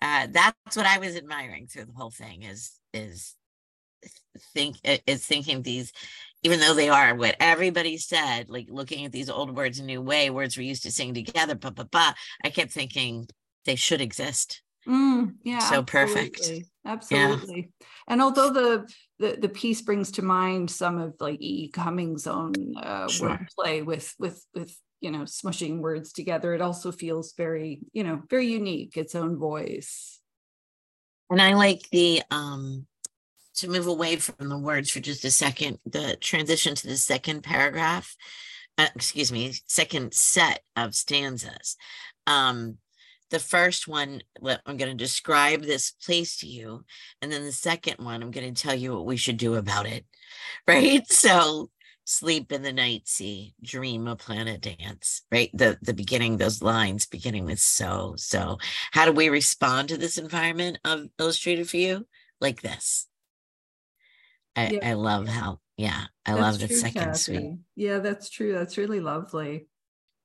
Uh, 0.00 0.28
that's 0.30 0.76
what 0.76 0.86
I 0.86 0.98
was 0.98 1.16
admiring 1.16 1.66
through 1.66 1.86
the 1.86 1.92
whole 1.92 2.10
thing 2.10 2.44
is 2.44 2.72
is 2.94 3.34
think 4.54 4.76
is 4.84 5.26
thinking 5.26 5.62
these 5.62 5.92
even 6.42 6.60
though 6.60 6.74
they 6.74 6.88
are 6.88 7.14
what 7.14 7.36
everybody 7.40 7.96
said 7.98 8.48
like 8.48 8.66
looking 8.70 9.04
at 9.04 9.12
these 9.12 9.30
old 9.30 9.56
words 9.56 9.78
a 9.78 9.84
new 9.84 10.00
way 10.00 10.30
words 10.30 10.56
we 10.56 10.66
used 10.66 10.82
to 10.84 10.92
sing 10.92 11.14
together 11.14 11.54
but 11.54 11.74
but 11.74 11.90
but 11.90 12.14
i 12.44 12.50
kept 12.50 12.72
thinking 12.72 13.26
they 13.64 13.74
should 13.76 14.00
exist 14.00 14.62
Mm, 14.88 15.34
yeah. 15.42 15.58
So 15.58 15.82
perfect. 15.82 16.38
absolutely. 16.38 16.66
Absolutely. 16.86 17.70
And 18.06 18.22
although 18.22 18.50
the, 18.50 18.90
the 19.18 19.36
the 19.38 19.48
piece 19.48 19.82
brings 19.82 20.10
to 20.12 20.22
mind 20.22 20.70
some 20.70 20.98
of 20.98 21.14
like 21.20 21.40
E. 21.40 21.64
E. 21.64 21.68
Cummings' 21.70 22.26
own 22.26 22.74
uh, 22.76 23.08
Sure. 23.08 23.38
wordplay 23.58 23.84
with 23.84 24.14
with 24.18 24.42
with 24.54 24.74
you 25.00 25.10
know 25.10 25.24
smushing 25.24 25.80
words 25.80 26.12
together, 26.12 26.54
it 26.54 26.62
also 26.62 26.90
feels 26.90 27.34
very 27.34 27.80
you 27.92 28.02
know 28.02 28.22
very 28.30 28.46
unique, 28.46 28.96
its 28.96 29.14
own 29.14 29.36
voice. 29.36 30.20
And 31.28 31.42
I 31.42 31.52
like 31.52 31.86
the 31.90 32.22
um 32.30 32.86
to 33.58 33.68
move 33.68 33.86
away 33.86 34.16
from 34.16 34.48
the 34.48 34.58
words 34.58 34.90
for 34.90 35.00
just 35.00 35.24
a 35.24 35.30
second, 35.30 35.78
the 35.84 36.16
transition 36.20 36.74
to 36.74 36.86
the 36.86 36.96
second 36.96 37.42
paragraph, 37.42 38.16
uh, 38.76 38.86
excuse 38.94 39.32
me, 39.32 39.54
second 39.66 40.14
set 40.14 40.60
of 40.76 40.94
stanzas. 40.94 41.76
Um 42.26 42.78
the 43.30 43.38
first 43.38 43.86
one, 43.86 44.22
I'm 44.42 44.76
going 44.78 44.90
to 44.90 44.94
describe 44.94 45.62
this 45.62 45.90
place 45.90 46.38
to 46.38 46.46
you. 46.46 46.84
And 47.20 47.30
then 47.30 47.44
the 47.44 47.52
second 47.52 48.02
one, 48.04 48.22
I'm 48.22 48.30
going 48.30 48.54
to 48.54 48.62
tell 48.62 48.74
you 48.74 48.94
what 48.94 49.04
we 49.04 49.16
should 49.16 49.36
do 49.36 49.54
about 49.54 49.86
it. 49.86 50.04
Right. 50.66 51.10
So 51.10 51.70
sleep 52.04 52.52
in 52.52 52.62
the 52.62 52.72
night 52.72 53.08
sea, 53.08 53.54
dream 53.62 54.06
a 54.06 54.14
planet 54.14 54.60
dance, 54.60 55.22
right? 55.32 55.50
The 55.54 55.78
the 55.80 55.94
beginning, 55.94 56.36
those 56.36 56.62
lines 56.62 57.06
beginning 57.06 57.46
with 57.46 57.58
so, 57.58 58.14
so. 58.16 58.58
How 58.92 59.06
do 59.06 59.12
we 59.12 59.30
respond 59.30 59.88
to 59.88 59.96
this 59.96 60.18
environment 60.18 60.78
of 60.84 61.08
illustrated 61.18 61.70
for 61.70 61.78
you? 61.78 62.06
Like 62.40 62.60
this. 62.60 63.07
I, 64.58 64.70
Yeah. 64.70 64.90
I 64.90 64.92
love 64.94 65.28
how, 65.28 65.60
yeah, 65.76 66.04
I 66.26 66.32
That's 66.32 66.42
love 66.42 66.58
the 66.58 66.66
true, 66.68 66.76
second 66.76 67.16
suite. 67.16 67.58
Yeah, 67.76 67.98
that's 67.98 68.28
true. 68.28 68.52
That's 68.52 68.76
really 68.76 69.00
lovely. 69.00 69.68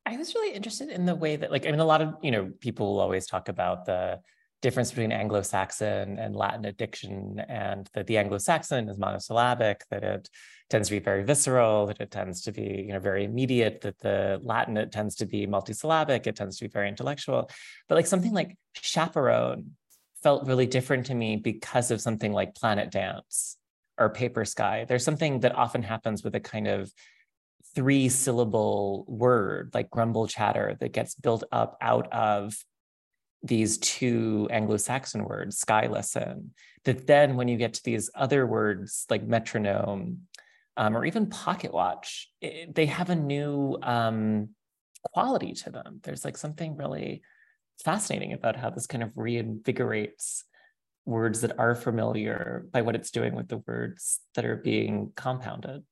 I 0.06 0.18
was 0.18 0.34
really 0.36 0.54
interested 0.54 0.90
in 0.90 1.06
the 1.06 1.16
way 1.16 1.36
that, 1.36 1.52
like, 1.52 1.66
I 1.66 1.72
mean, 1.72 1.80
a 1.80 1.86
lot 1.86 2.02
of, 2.02 2.16
you 2.22 2.32
know, 2.32 2.52
people 2.60 2.94
will 2.94 3.00
always 3.00 3.26
talk 3.28 3.48
about 3.48 3.86
the 3.86 4.20
difference 4.62 4.92
between 4.92 5.12
Anglo-Saxon 5.12 6.20
and 6.20 6.36
Latinate 6.36 6.78
diction, 6.78 7.42
and 7.48 7.90
that 7.94 8.08
the 8.08 8.18
Anglo-Saxon 8.18 8.90
is 8.90 8.98
monosyllabic, 8.98 9.84
that 9.92 10.04
it 10.04 10.30
tends 10.70 10.88
to 10.88 10.96
be 10.96 11.00
very 11.00 11.24
visceral, 11.24 11.86
that 11.88 12.00
it 12.02 12.12
tends 12.12 12.42
to 12.44 12.52
be, 12.52 12.84
you 12.88 12.94
know, 12.94 13.00
very 13.00 13.26
immediate, 13.26 13.82
that 13.82 14.00
the 14.00 14.40
Latin, 14.42 14.78
it 14.78 14.92
tends 14.92 15.16
to 15.18 15.26
be 15.26 15.46
multisyllabic, 15.48 16.28
it 16.28 16.36
tends 16.36 16.58
to 16.58 16.66
be 16.66 16.70
very 16.70 16.88
intellectual. 16.88 17.50
But 17.88 17.96
like 17.96 18.08
something 18.08 18.34
like 18.34 18.58
chaperone 18.74 19.72
felt 20.22 20.48
really 20.48 20.66
different 20.66 21.08
to 21.08 21.16
me 21.16 21.36
because 21.36 21.92
of 21.92 22.02
something 22.02 22.32
like 22.32 22.56
Planet 22.56 22.90
Dance 22.90 23.58
or 23.98 24.10
Paper 24.10 24.46
Sky. 24.46 24.86
There's 24.88 25.04
something 25.04 25.42
that 25.42 25.56
often 25.56 25.84
happens 25.84 26.24
with 26.24 26.36
a 26.36 26.40
kind 26.40 26.68
of 26.68 26.92
three 27.76 28.10
syllable 28.10 29.06
word 29.08 29.72
like 29.74 29.90
grumble 29.90 30.28
chatter 30.28 30.78
that 30.80 30.94
gets 30.94 31.16
built 31.16 31.44
up 31.52 31.78
out 31.82 32.12
of 32.14 32.56
these 33.42 33.78
two 33.80 34.48
Anglo-Saxon 34.52 35.26
words, 35.26 35.58
sky 35.58 35.88
listen, 35.88 36.52
that 36.86 37.08
then 37.08 37.36
when 37.36 37.48
you 37.48 37.58
get 37.58 37.74
to 37.74 37.84
these 37.84 38.10
other 38.16 38.48
words 38.48 39.06
like 39.10 39.24
metronome 39.24 40.22
um, 40.78 40.96
or 40.96 41.06
even 41.06 41.30
pocket 41.30 41.74
watch, 41.74 42.30
it- 42.42 42.74
they 42.74 42.86
have 42.86 43.10
a 43.10 43.16
new 43.16 43.78
um, 43.84 44.50
quality 45.04 45.54
to 45.54 45.72
them. 45.72 46.00
There's 46.04 46.24
like 46.24 46.38
something 46.38 46.78
really 46.78 47.22
fascinating 47.84 48.34
about 48.34 48.56
how 48.56 48.70
this 48.70 48.88
kind 48.88 49.04
of 49.04 49.10
reinvigorates 49.16 50.44
words 51.06 51.42
that 51.42 51.58
are 51.60 51.76
familiar 51.76 52.66
by 52.72 52.82
what 52.82 52.96
it's 52.96 53.12
doing 53.12 53.36
with 53.36 53.48
the 53.48 53.58
words 53.58 54.22
that 54.36 54.46
are 54.46 54.56
being 54.56 55.12
compounded. 55.16 55.84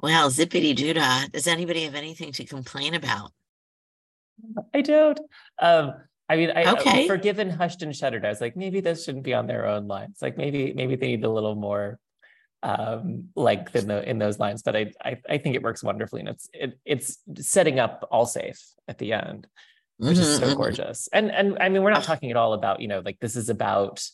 Well, 0.00 0.30
zippity 0.30 0.74
doodah. 0.74 1.32
Does 1.32 1.46
anybody 1.46 1.84
have 1.84 1.94
anything 1.94 2.32
to 2.32 2.44
complain 2.44 2.94
about? 2.94 3.32
I 4.72 4.80
don't. 4.80 5.20
Um, 5.60 5.94
I 6.28 6.36
mean, 6.36 6.50
I 6.54 6.64
Okay. 6.72 7.06
forgiven 7.06 7.50
hushed 7.50 7.82
and 7.82 7.94
shuddered. 7.94 8.24
I 8.24 8.28
was 8.28 8.40
like, 8.40 8.56
maybe 8.56 8.80
this 8.80 9.04
shouldn't 9.04 9.24
be 9.24 9.34
on 9.34 9.46
their 9.46 9.66
own 9.66 9.88
lines. 9.88 10.18
Like 10.22 10.36
maybe, 10.36 10.72
maybe 10.72 10.96
they 10.96 11.08
need 11.08 11.24
a 11.24 11.30
little 11.30 11.54
more 11.54 11.98
um 12.62 13.30
length 13.36 13.74
in 13.74 13.88
the 13.88 14.08
in 14.08 14.18
those 14.18 14.38
lines. 14.38 14.62
But 14.62 14.76
I 14.76 14.92
I, 15.02 15.16
I 15.28 15.38
think 15.38 15.54
it 15.56 15.62
works 15.62 15.82
wonderfully, 15.82 16.20
and 16.20 16.28
it's 16.28 16.48
it, 16.52 16.78
it's 16.84 17.18
setting 17.36 17.80
up 17.80 18.06
all 18.10 18.26
safe 18.26 18.62
at 18.86 18.98
the 18.98 19.14
end, 19.14 19.46
which 20.04 20.18
is 20.18 20.28
Mhm, 20.28 20.38
so 20.38 20.52
mhm. 20.52 20.56
gorgeous. 20.56 21.08
And 21.12 21.30
and 21.30 21.58
I 21.60 21.68
mean, 21.68 21.82
we're 21.82 21.90
not 21.92 22.04
talking 22.04 22.30
at 22.30 22.36
all 22.36 22.52
about 22.54 22.80
you 22.80 22.88
know 22.88 23.00
like 23.00 23.18
this 23.20 23.36
is 23.36 23.48
about 23.48 24.04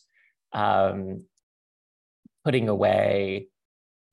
um 0.53 1.25
putting 2.43 2.69
away 2.69 3.49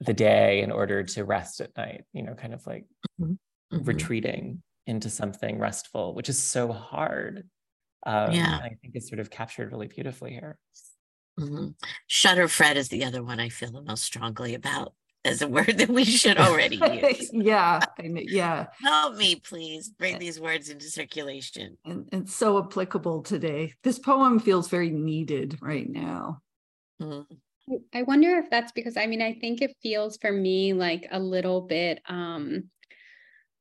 the 0.01 0.15
day 0.15 0.63
in 0.63 0.73
order 0.73 1.03
to 1.05 1.25
rest 1.25 1.61
at 1.61 1.77
night. 1.77 2.05
You 2.13 2.23
know, 2.23 2.35
kind 2.35 2.55
of 2.55 2.67
like 2.67 2.87
Mhm. 3.19 3.39
retreating 3.73 4.63
into 4.87 5.11
something 5.11 5.59
restful, 5.59 6.15
which 6.15 6.29
is 6.29 6.39
so 6.43 6.73
hard. 6.73 7.49
Um, 8.07 8.33
Yeah. 8.33 8.61
I 8.63 8.71
think 8.83 8.95
it's 8.95 9.09
sort 9.09 9.21
of 9.21 9.31
captured 9.31 9.73
really 9.73 9.89
beautifully 9.89 10.33
here. 10.33 10.59
Mhm. 11.39 11.75
Shudder 12.07 12.49
fret 12.49 12.77
is 12.77 12.89
the 12.89 13.05
other 13.05 13.23
one 13.23 13.41
I 13.41 13.49
feel 13.49 13.73
the 13.73 13.83
most 13.83 14.05
strongly 14.05 14.55
about 14.55 14.95
as 15.25 15.43
a 15.43 15.49
word 15.49 15.79
that 15.79 15.89
we 15.89 16.05
should 16.05 16.39
already 16.39 16.77
use. 16.77 17.31
yeah, 17.33 17.81
I 17.99 18.03
kn- 18.03 18.25
yeah, 18.29 18.67
Help 18.81 19.17
me, 19.17 19.37
please 19.37 19.89
bring 19.89 20.19
these 20.19 20.39
words 20.41 20.69
into 20.69 20.87
circulation. 20.87 21.79
and 21.85 22.09
it's 22.13 22.35
so 22.35 22.59
applicable 22.63 23.23
today. 23.23 23.73
This 23.83 23.99
poem 23.99 24.39
feels 24.39 24.69
very 24.69 24.91
needed 24.91 25.59
right 25.61 25.89
now. 25.89 26.41
Mhm. 27.01 27.27
I- 27.69 27.99
I 28.01 28.03
wonder 28.03 28.39
if 28.39 28.51
that's 28.51 28.73
because 28.73 28.97
I 28.99 29.07
mean 29.07 29.23
I 29.23 29.33
think 29.33 29.63
it 29.63 29.75
feels 29.83 30.19
for 30.19 30.31
me 30.31 30.75
like 30.75 31.09
a 31.11 31.19
little 31.19 31.63
bit 31.63 32.03
um 32.07 32.71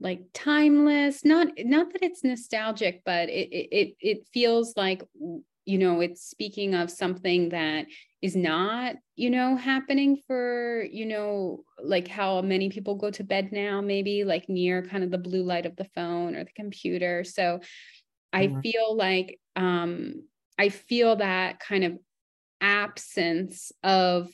like 0.01 0.25
timeless 0.33 1.23
not 1.23 1.47
not 1.59 1.93
that 1.93 2.03
it's 2.03 2.21
nostalgic 2.23 3.01
but 3.05 3.29
it 3.29 3.47
it 3.53 3.67
it, 3.71 3.95
it 4.01 4.27
feels 4.33 4.73
like 4.75 5.03
w- 5.17 5.41
you 5.65 5.77
know 5.77 6.01
it's 6.01 6.21
speaking 6.29 6.73
of 6.75 6.89
something 6.91 7.49
that 7.49 7.85
is 8.21 8.35
not 8.35 8.95
you 9.15 9.29
know 9.29 9.55
happening 9.55 10.17
for 10.27 10.83
you 10.91 11.05
know 11.05 11.63
like 11.83 12.07
how 12.07 12.41
many 12.41 12.69
people 12.69 12.95
go 12.95 13.09
to 13.11 13.23
bed 13.23 13.51
now 13.51 13.81
maybe 13.81 14.23
like 14.23 14.49
near 14.49 14.81
kind 14.83 15.03
of 15.03 15.11
the 15.11 15.17
blue 15.17 15.43
light 15.43 15.65
of 15.65 15.75
the 15.75 15.85
phone 15.95 16.35
or 16.35 16.43
the 16.43 16.51
computer 16.53 17.23
so 17.23 17.59
I 18.33 18.47
Mhm. 18.47 18.61
feel 18.63 18.95
like 18.95 19.39
um 19.55 20.27
I 20.57 20.69
feel 20.69 21.15
that 21.17 21.59
kind 21.59 21.83
of 21.83 21.99
absence 22.61 23.71
of 23.83 24.31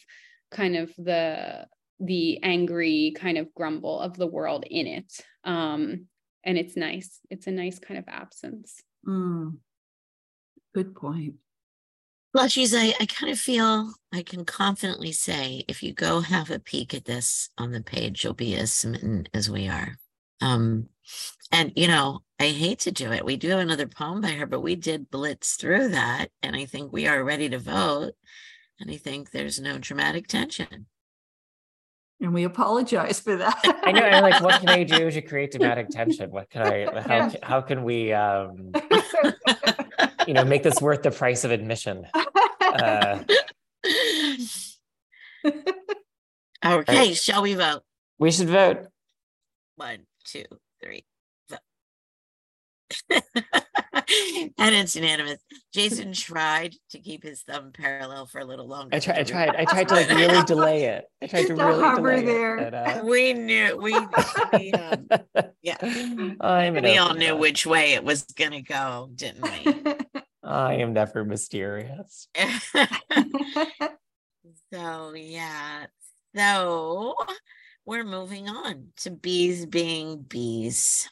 kind 0.52 0.76
of 0.76 0.94
the 0.98 1.68
the 2.00 2.42
angry 2.44 3.14
kind 3.16 3.38
of 3.38 3.54
grumble 3.54 4.00
of 4.00 4.18
the 4.18 4.28
world 4.28 4.66
in 4.70 4.88
it 4.88 5.26
um 5.44 6.08
and 6.44 6.58
it's 6.58 6.76
nice 6.78 7.20
it's 7.30 7.48
a 7.48 7.52
nice 7.52 7.80
kind 7.80 7.98
of 8.00 8.06
absence 8.08 8.82
Mm. 9.06 9.60
Good 10.74 10.96
point. 10.96 11.36
Slushies, 12.36 12.76
I, 12.78 12.94
I 13.00 13.06
kind 13.08 13.32
of 13.32 13.40
feel 13.40 13.92
I 14.14 14.22
can 14.22 14.46
confidently 14.46 15.12
say 15.12 15.64
if 15.68 15.82
you 15.82 15.94
go 15.94 16.20
have 16.20 16.52
a 16.52 16.60
peek 16.60 16.94
at 16.94 17.06
this 17.06 17.50
on 17.58 17.72
the 17.72 17.82
page, 17.82 18.24
you'll 18.24 18.36
be 18.36 18.56
as 18.56 18.72
smitten 18.72 19.28
as 19.34 19.50
we 19.50 19.68
are. 19.68 19.98
Um, 20.42 20.90
and 21.52 21.74
you 21.76 21.88
know, 21.88 22.20
I 22.40 22.50
hate 22.50 22.80
to 22.80 22.92
do 22.92 23.12
it. 23.12 23.26
We 23.26 23.36
do 23.36 23.50
have 23.50 23.60
another 23.60 23.88
poem 23.88 24.22
by 24.22 24.30
her, 24.30 24.46
but 24.46 24.62
we 24.62 24.76
did 24.76 25.10
blitz 25.10 25.56
through 25.56 25.90
that, 25.90 26.28
and 26.44 26.56
I 26.56 26.66
think 26.66 26.94
we 26.94 27.08
are 27.08 27.24
ready 27.24 27.50
to 27.50 27.58
vote. 27.58 28.14
And 28.80 28.92
I 28.92 28.98
think 28.98 29.32
there's 29.32 29.60
no 29.60 29.78
dramatic 29.78 30.28
tension. 30.28 30.86
And 32.22 32.34
we 32.34 32.44
apologize 32.44 33.20
for 33.20 33.36
that. 33.38 33.82
I 33.84 33.92
know. 33.92 34.02
I'm 34.02 34.22
like, 34.22 34.42
what 34.42 34.60
can 34.60 34.70
I 34.70 34.84
do 34.84 35.10
to 35.12 35.22
create 35.22 35.52
dramatic 35.52 35.90
tension? 35.90 36.30
What 36.32 36.50
can 36.50 36.62
I? 36.62 37.02
How 37.02 37.30
ca- 37.30 37.40
how 37.44 37.62
can 37.62 37.84
we, 37.84 38.14
um, 38.14 38.72
you 40.30 40.36
know, 40.36 40.46
make 40.46 40.62
this 40.62 40.80
worth 40.80 41.02
the 41.02 41.10
price 41.10 41.44
of 41.44 41.50
admission? 41.50 42.06
Uh, 42.62 43.24
okay, 46.64 47.16
shall 47.16 47.42
we 47.42 47.56
vote? 47.56 47.82
we 48.20 48.30
should 48.30 48.48
vote. 48.48 48.86
One, 49.76 50.06
two, 50.24 50.46
three, 50.84 51.04
vote. 51.50 51.62
and 53.94 54.76
it's 54.76 54.96
unanimous. 54.96 55.40
Jason 55.74 56.14
tried 56.14 56.76
to 56.92 57.00
keep 57.00 57.24
his 57.24 57.42
thumb 57.42 57.72
parallel 57.74 58.26
for 58.26 58.40
a 58.40 58.46
little 58.46 58.68
longer. 58.68 58.96
I 58.96 59.00
tried. 59.00 59.20
I 59.20 59.24
to 59.24 59.32
tried. 59.32 59.56
I 59.56 59.66
tried 59.66 59.88
to 59.90 59.96
like 59.96 60.10
really 60.10 60.44
delay 60.48 60.84
it. 60.86 61.06
I 61.22 61.28
tried 61.28 61.48
to 61.48 61.56
really 61.56 61.96
delay 61.96 62.26
there. 62.26 62.58
it. 62.58 62.72
but, 62.72 63.04
We 63.10 63.34
knew 63.34 63.78
we, 63.78 63.94
we 64.54 64.72
um, 64.74 65.08
yeah. 65.62 65.78
I'm 66.42 66.76
we 66.76 66.98
all 66.98 67.14
knew 67.14 67.36
which 67.36 67.66
way 67.66 67.94
it 67.94 68.04
was 68.04 68.24
gonna 68.24 68.62
go, 68.62 69.10
didn't 69.16 69.42
we? 69.44 70.22
I 70.44 70.76
am 70.76 70.94
never 70.94 71.26
mysterious. 71.26 72.28
so 74.74 75.14
yeah. 75.14 75.86
So 76.36 77.16
we're 77.86 78.04
moving 78.04 78.48
on 78.50 78.90
to 78.98 79.10
bees 79.10 79.66
being 79.66 80.22
bees. 80.22 81.10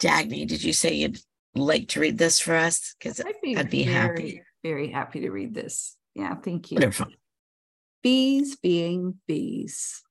Dagne, 0.00 0.46
did 0.46 0.62
you 0.62 0.72
say 0.72 0.94
you'd 0.94 1.18
like 1.58 1.88
to 1.88 2.00
read 2.00 2.18
this 2.18 2.40
for 2.40 2.54
us? 2.54 2.94
Because 2.98 3.20
I'd 3.20 3.40
be, 3.42 3.56
I'd 3.56 3.70
be 3.70 3.84
very, 3.84 3.94
happy. 3.94 4.42
very 4.62 4.88
happy 4.90 5.20
to 5.20 5.30
read 5.30 5.54
this. 5.54 5.96
Yeah, 6.14 6.34
thank 6.36 6.70
you. 6.70 6.76
wonderful. 6.76 7.08
Bees 8.02 8.56
being 8.56 9.20
bees. 9.26 10.02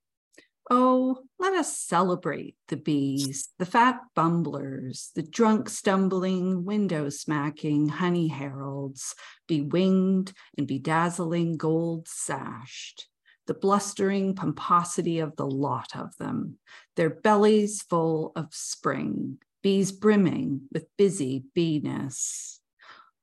Oh, 0.70 1.20
let 1.38 1.54
us 1.54 1.78
celebrate 1.78 2.56
the 2.70 2.78
bees, 2.78 3.50
the 3.60 3.68
fat 3.68 4.00
bumblers, 4.16 5.12
the 5.14 5.22
drunk 5.22 5.70
stumbling, 5.70 6.66
window 6.66 7.10
smacking 7.10 7.88
honey 7.88 8.28
heralds, 8.30 9.14
be 9.48 9.62
winged 9.62 10.34
and 10.58 10.68
bedazzling 10.68 11.58
gold 11.58 12.08
sashed, 12.08 13.08
the 13.46 13.54
blustering 13.54 14.34
pomposity 14.34 15.20
of 15.20 15.36
the 15.36 15.46
lot 15.46 15.96
of 15.96 16.18
them, 16.18 16.58
their 16.96 17.12
bellies 17.12 17.84
full 17.84 18.32
of 18.36 18.48
spring, 18.52 19.38
bees 19.66 19.92
brimming 19.92 20.62
with 20.72 20.86
busy 20.96 21.44
beeness. 21.58 22.60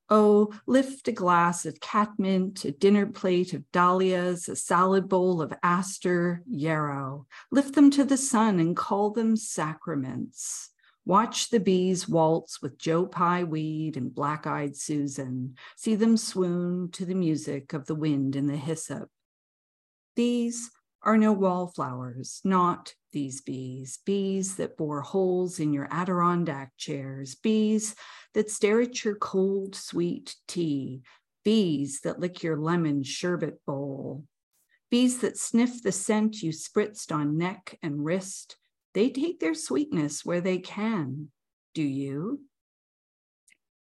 Oh, 0.09 0.53
lift 0.67 1.07
a 1.07 1.13
glass 1.13 1.65
of 1.65 1.79
catmint, 1.79 2.65
a 2.65 2.71
dinner 2.71 3.05
plate 3.05 3.53
of 3.53 3.63
dahlias, 3.71 4.49
a 4.49 4.55
salad 4.57 5.07
bowl 5.07 5.41
of 5.41 5.53
aster, 5.63 6.43
yarrow. 6.45 7.27
Lift 7.49 7.75
them 7.75 7.89
to 7.91 8.03
the 8.03 8.17
sun 8.17 8.59
and 8.59 8.75
call 8.75 9.11
them 9.11 9.37
sacraments. 9.37 10.71
Watch 11.05 11.49
the 11.49 11.61
bees 11.61 12.09
waltz 12.09 12.61
with 12.61 12.77
Joe 12.77 13.05
Pye 13.05 13.45
Weed 13.45 13.95
and 13.95 14.13
black 14.13 14.45
eyed 14.45 14.75
Susan. 14.75 15.55
See 15.77 15.95
them 15.95 16.17
swoon 16.17 16.91
to 16.91 17.05
the 17.05 17.15
music 17.15 17.71
of 17.71 17.85
the 17.85 17.95
wind 17.95 18.35
and 18.35 18.49
the 18.49 18.57
hyssop. 18.57 19.07
These 20.17 20.71
are 21.03 21.17
no 21.17 21.33
wallflowers, 21.33 22.39
not 22.43 22.93
these 23.11 23.41
bees, 23.41 23.99
bees 24.05 24.55
that 24.55 24.77
bore 24.77 25.01
holes 25.01 25.59
in 25.59 25.73
your 25.73 25.87
Adirondack 25.91 26.71
chairs, 26.77 27.35
bees 27.35 27.95
that 28.33 28.49
stare 28.49 28.81
at 28.81 29.03
your 29.03 29.15
cold, 29.15 29.75
sweet 29.75 30.35
tea, 30.47 31.01
bees 31.43 32.01
that 32.01 32.19
lick 32.19 32.41
your 32.41 32.57
lemon 32.57 33.03
sherbet 33.03 33.63
bowl, 33.65 34.25
bees 34.89 35.19
that 35.19 35.37
sniff 35.37 35.83
the 35.83 35.91
scent 35.91 36.41
you 36.41 36.51
spritzed 36.51 37.13
on 37.13 37.37
neck 37.37 37.77
and 37.83 38.03
wrist, 38.03 38.57
they 38.93 39.09
take 39.09 39.39
their 39.39 39.55
sweetness 39.55 40.23
where 40.23 40.41
they 40.41 40.59
can. 40.59 41.29
Do 41.73 41.83
you? 41.83 42.41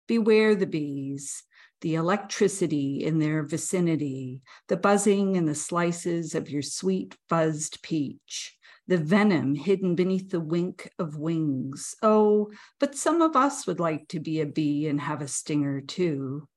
Beware 0.08 0.56
the 0.56 0.66
bees, 0.66 1.44
the 1.82 1.96
electricity 1.96 3.04
in 3.04 3.20
their 3.20 3.44
vicinity, 3.44 4.42
the 4.68 4.78
buzzing 4.78 5.36
and 5.36 5.48
the 5.48 5.56
slices 5.56 6.36
of 6.36 6.50
your 6.50 6.62
sweet 6.62 7.16
fuzzed 7.30 7.82
peach, 7.82 8.56
the 8.88 8.98
venom 8.98 9.56
hidden 9.56 9.96
beneath 9.96 10.30
the 10.30 10.40
wink 10.40 10.90
of 11.00 11.18
wings. 11.18 11.96
Oh, 12.02 12.52
but 12.80 12.96
some 12.96 13.22
of 13.22 13.36
us 13.36 13.68
would 13.68 13.80
like 13.80 14.08
to 14.10 14.20
be 14.20 14.42
a 14.42 14.46
bee 14.46 14.88
and 14.88 15.02
have 15.02 15.22
a 15.22 15.28
stinger 15.28 15.82
too. 15.82 16.48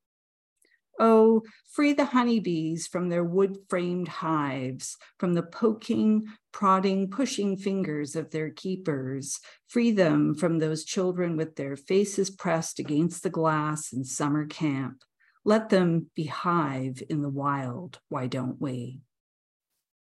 Oh, 1.00 1.42
free 1.72 1.92
the 1.92 2.04
honeybees 2.04 2.86
from 2.86 3.08
their 3.08 3.24
wood 3.24 3.58
framed 3.68 4.06
hives, 4.06 4.96
from 5.18 5.34
the 5.34 5.42
poking, 5.42 6.26
prodding, 6.52 7.10
pushing 7.10 7.56
fingers 7.56 8.14
of 8.14 8.30
their 8.30 8.50
keepers. 8.50 9.40
Free 9.66 9.90
them 9.90 10.34
from 10.34 10.58
those 10.58 10.84
children 10.84 11.36
with 11.36 11.56
their 11.56 11.74
faces 11.76 12.30
pressed 12.30 12.78
against 12.78 13.24
the 13.24 13.30
glass 13.30 13.92
in 13.92 14.04
summer 14.04 14.46
camp. 14.46 15.02
Let 15.44 15.68
them 15.68 16.10
be 16.14 16.24
hive 16.24 17.02
in 17.08 17.20
the 17.20 17.28
wild, 17.28 18.00
why 18.08 18.26
don't 18.26 18.60
we? 18.60 19.00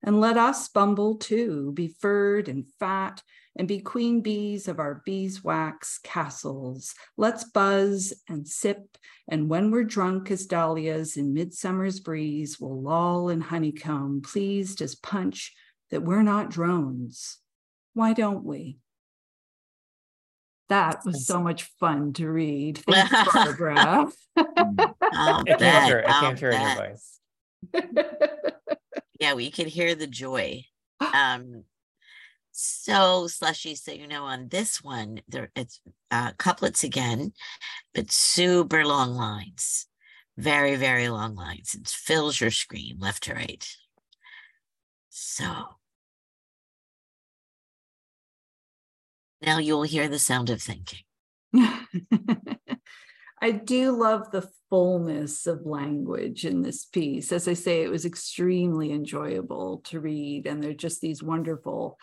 And 0.04 0.20
let 0.22 0.38
us 0.38 0.68
bumble 0.70 1.18
too, 1.18 1.72
be 1.74 1.96
furred 2.00 2.48
and 2.48 2.66
fat, 2.80 3.22
and 3.56 3.68
be 3.68 3.80
queen 3.80 4.22
bees 4.22 4.68
of 4.68 4.80
our 4.80 5.02
beeswax 5.06 6.00
castles. 6.04 6.94
Let's 7.18 7.44
buzz 7.44 8.14
and 8.30 8.48
sip, 8.48 8.98
and 9.28 9.50
when 9.50 9.72
we're 9.72 9.84
drunk 9.84 10.32
as 10.32 10.46
dahlias 10.46 11.18
in 11.18 11.34
midsummer's 11.34 12.00
breeze, 12.00 12.60
we'll 12.60 12.82
loll 12.82 13.30
in 13.30 13.42
honeycomb, 13.42 14.22
pleased 14.22 14.82
as 14.82 14.96
punch 14.96 15.54
that 15.90 16.04
we're 16.04 16.24
not 16.24 16.50
drones. 16.50 17.40
Why 17.94 18.14
don't 18.14 18.46
we? 18.46 18.78
That 20.70 21.04
was 21.04 21.26
so 21.26 21.42
much 21.42 21.64
fun 21.80 22.14
to 22.14 22.30
read. 22.30 22.78
Thanks, 22.90 23.34
Barbara. 23.34 24.08
I'll 24.38 25.42
It 25.42 25.48
came 25.48 25.58
bet, 25.58 25.90
through. 25.90 26.04
I 26.06 26.20
can't 26.20 26.40
hear 26.40 26.52
your 26.52 26.76
voice. 26.76 27.20
Yeah, 29.20 29.34
we 29.34 29.52
could 29.52 29.68
hear 29.68 29.96
the 29.96 30.08
joy. 30.08 30.64
Um, 31.14 31.64
so 32.52 33.28
slushy, 33.28 33.76
so 33.76 33.94
you 33.94 34.06
know, 34.06 34.26
on 34.26 34.50
this 34.50 34.84
one, 34.84 35.22
there 35.30 35.50
it's 35.56 35.80
uh, 36.12 36.34
couplets 36.34 36.84
again, 36.84 37.32
but 37.94 38.12
super 38.12 38.86
long 38.86 39.16
lines, 39.16 39.88
very 40.38 40.76
very 40.76 41.08
long 41.08 41.36
lines. 41.36 41.74
It 41.74 41.88
fills 41.88 42.42
your 42.42 42.52
screen 42.52 42.98
left 43.00 43.24
to 43.24 43.34
right. 43.34 43.66
So 45.10 45.46
now 49.42 49.58
you'll 49.58 49.84
hear 49.84 50.08
the 50.08 50.20
sound 50.20 50.50
of 50.50 50.62
thinking. 50.62 51.00
I 53.42 53.52
do 53.52 53.92
love 53.92 54.32
the 54.32 54.50
fullness 54.70 55.48
of 55.48 55.66
language 55.66 56.46
in 56.46 56.62
this 56.62 56.86
piece. 56.86 57.32
As 57.32 57.48
I 57.48 57.54
say, 57.54 57.84
it 57.84 57.90
was 57.90 58.06
extremely 58.06 58.92
enjoyable 58.92 59.82
to 59.86 60.00
read, 60.00 60.46
and 60.46 60.62
they're 60.62 60.74
just 60.74 61.00
these 61.02 61.24
wonderful 61.24 61.98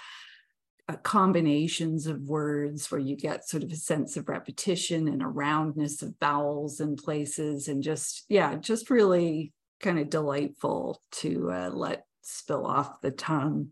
uh, 0.89 0.97
combinations 1.03 2.07
of 2.07 2.23
words 2.23 2.91
where 2.91 3.01
you 3.01 3.17
get 3.17 3.49
sort 3.49 3.63
of 3.63 3.71
a 3.71 3.77
sense 3.77 4.17
of 4.17 4.29
repetition 4.29 5.09
and 5.09 5.23
a 5.23 5.27
roundness 5.27 6.01
of 6.03 6.15
vowels 6.21 6.81
and 6.81 6.97
places, 6.97 7.69
and 7.69 7.83
just, 7.83 8.25
yeah, 8.29 8.55
just 8.57 8.89
really 8.89 9.53
kind 9.81 9.99
of 9.99 10.09
delightful 10.09 11.03
to 11.13 11.51
uh, 11.53 11.71
let 11.71 12.07
spill 12.23 12.67
off 12.67 13.01
the 13.03 13.11
tongue. 13.11 13.69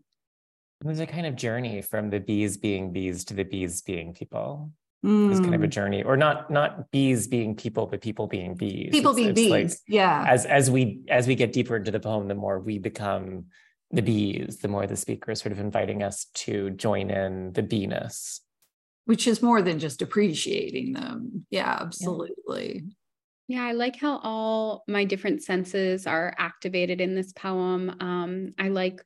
There's 0.85 0.99
a 0.99 1.07
kind 1.07 1.25
of 1.25 1.35
journey 1.35 1.81
from 1.81 2.09
the 2.11 2.19
bees 2.19 2.57
being 2.57 2.93
bees 2.93 3.25
to 3.25 3.33
the 3.33 3.43
bees 3.43 3.81
being 3.81 4.13
people. 4.13 4.71
It's 5.03 5.39
kind 5.39 5.53
of 5.53 5.61
a 5.61 5.67
Mm. 5.67 5.69
journey, 5.71 6.01
or 6.03 6.17
not 6.17 6.49
not 6.49 6.89
bees 6.89 7.27
being 7.27 7.55
people, 7.55 7.85
but 7.85 8.01
people 8.01 8.25
being 8.27 8.55
bees. 8.55 8.89
People 8.91 9.11
It's- 9.11 9.15
being 9.15 9.29
it's 9.29 9.51
like 9.51 9.63
bees, 9.67 9.83
yeah. 9.87 10.25
as 10.27 10.45
as 10.47 10.71
we 10.71 11.01
as 11.09 11.27
we 11.27 11.35
get 11.35 11.53
deeper 11.53 11.75
into 11.75 11.91
the 11.91 11.99
poem, 11.99 12.27
the 12.27 12.33
more 12.35 12.59
we 12.59 12.79
become 12.79 13.45
the 13.91 14.01
bees, 14.01 14.57
the 14.59 14.67
more 14.67 14.87
the 14.87 14.95
speaker 14.95 15.31
is 15.31 15.39
sort 15.39 15.51
of 15.51 15.59
inviting 15.59 16.01
us 16.01 16.25
to 16.33 16.71
join 16.71 17.09
in 17.11 17.53
the 17.53 17.63
beeness. 17.63 18.39
which 19.07 19.27
is 19.27 19.43
more 19.43 19.61
than 19.61 19.77
just 19.77 20.01
appreciating 20.01 20.93
them. 20.93 21.45
Yeah, 21.51 21.77
absolutely. 21.79 22.85
Yeah, 23.47 23.63
I 23.63 23.73
like 23.73 23.97
how 23.97 24.17
all 24.23 24.83
my 24.87 25.05
different 25.05 25.43
senses 25.43 26.07
are 26.07 26.33
activated 26.39 26.99
in 26.99 27.13
this 27.13 27.31
poem. 27.31 27.95
Um, 27.99 28.55
I 28.57 28.69
like 28.69 29.03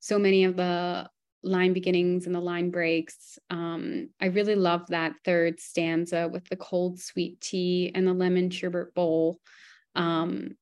so 0.00 0.18
many 0.18 0.44
of 0.44 0.56
the 0.56 1.10
line 1.42 1.72
beginnings 1.72 2.26
and 2.26 2.34
the 2.34 2.40
line 2.40 2.70
breaks. 2.70 3.38
Um, 3.50 4.10
I 4.20 4.26
really 4.26 4.54
love 4.54 4.86
that 4.88 5.14
third 5.24 5.60
stanza 5.60 6.28
with 6.28 6.48
the 6.48 6.56
cold 6.56 7.00
sweet 7.00 7.40
tea 7.40 7.90
and 7.94 8.06
the 8.06 8.12
lemon 8.12 8.50
sherbet 8.50 8.94
bowl. 8.94 9.38
Um, 9.94 10.56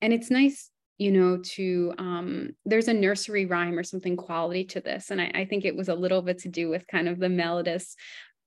and 0.00 0.12
it's 0.12 0.30
nice, 0.30 0.70
you 0.98 1.10
know, 1.12 1.38
to 1.38 1.94
um, 1.98 2.50
there's 2.64 2.88
a 2.88 2.94
nursery 2.94 3.46
rhyme 3.46 3.78
or 3.78 3.82
something 3.82 4.16
quality 4.16 4.64
to 4.64 4.80
this. 4.80 5.10
And 5.10 5.20
I, 5.20 5.30
I 5.34 5.44
think 5.44 5.64
it 5.64 5.76
was 5.76 5.88
a 5.88 5.94
little 5.94 6.22
bit 6.22 6.38
to 6.40 6.48
do 6.48 6.68
with 6.68 6.86
kind 6.86 7.08
of 7.08 7.18
the 7.18 7.28
melodious 7.28 7.96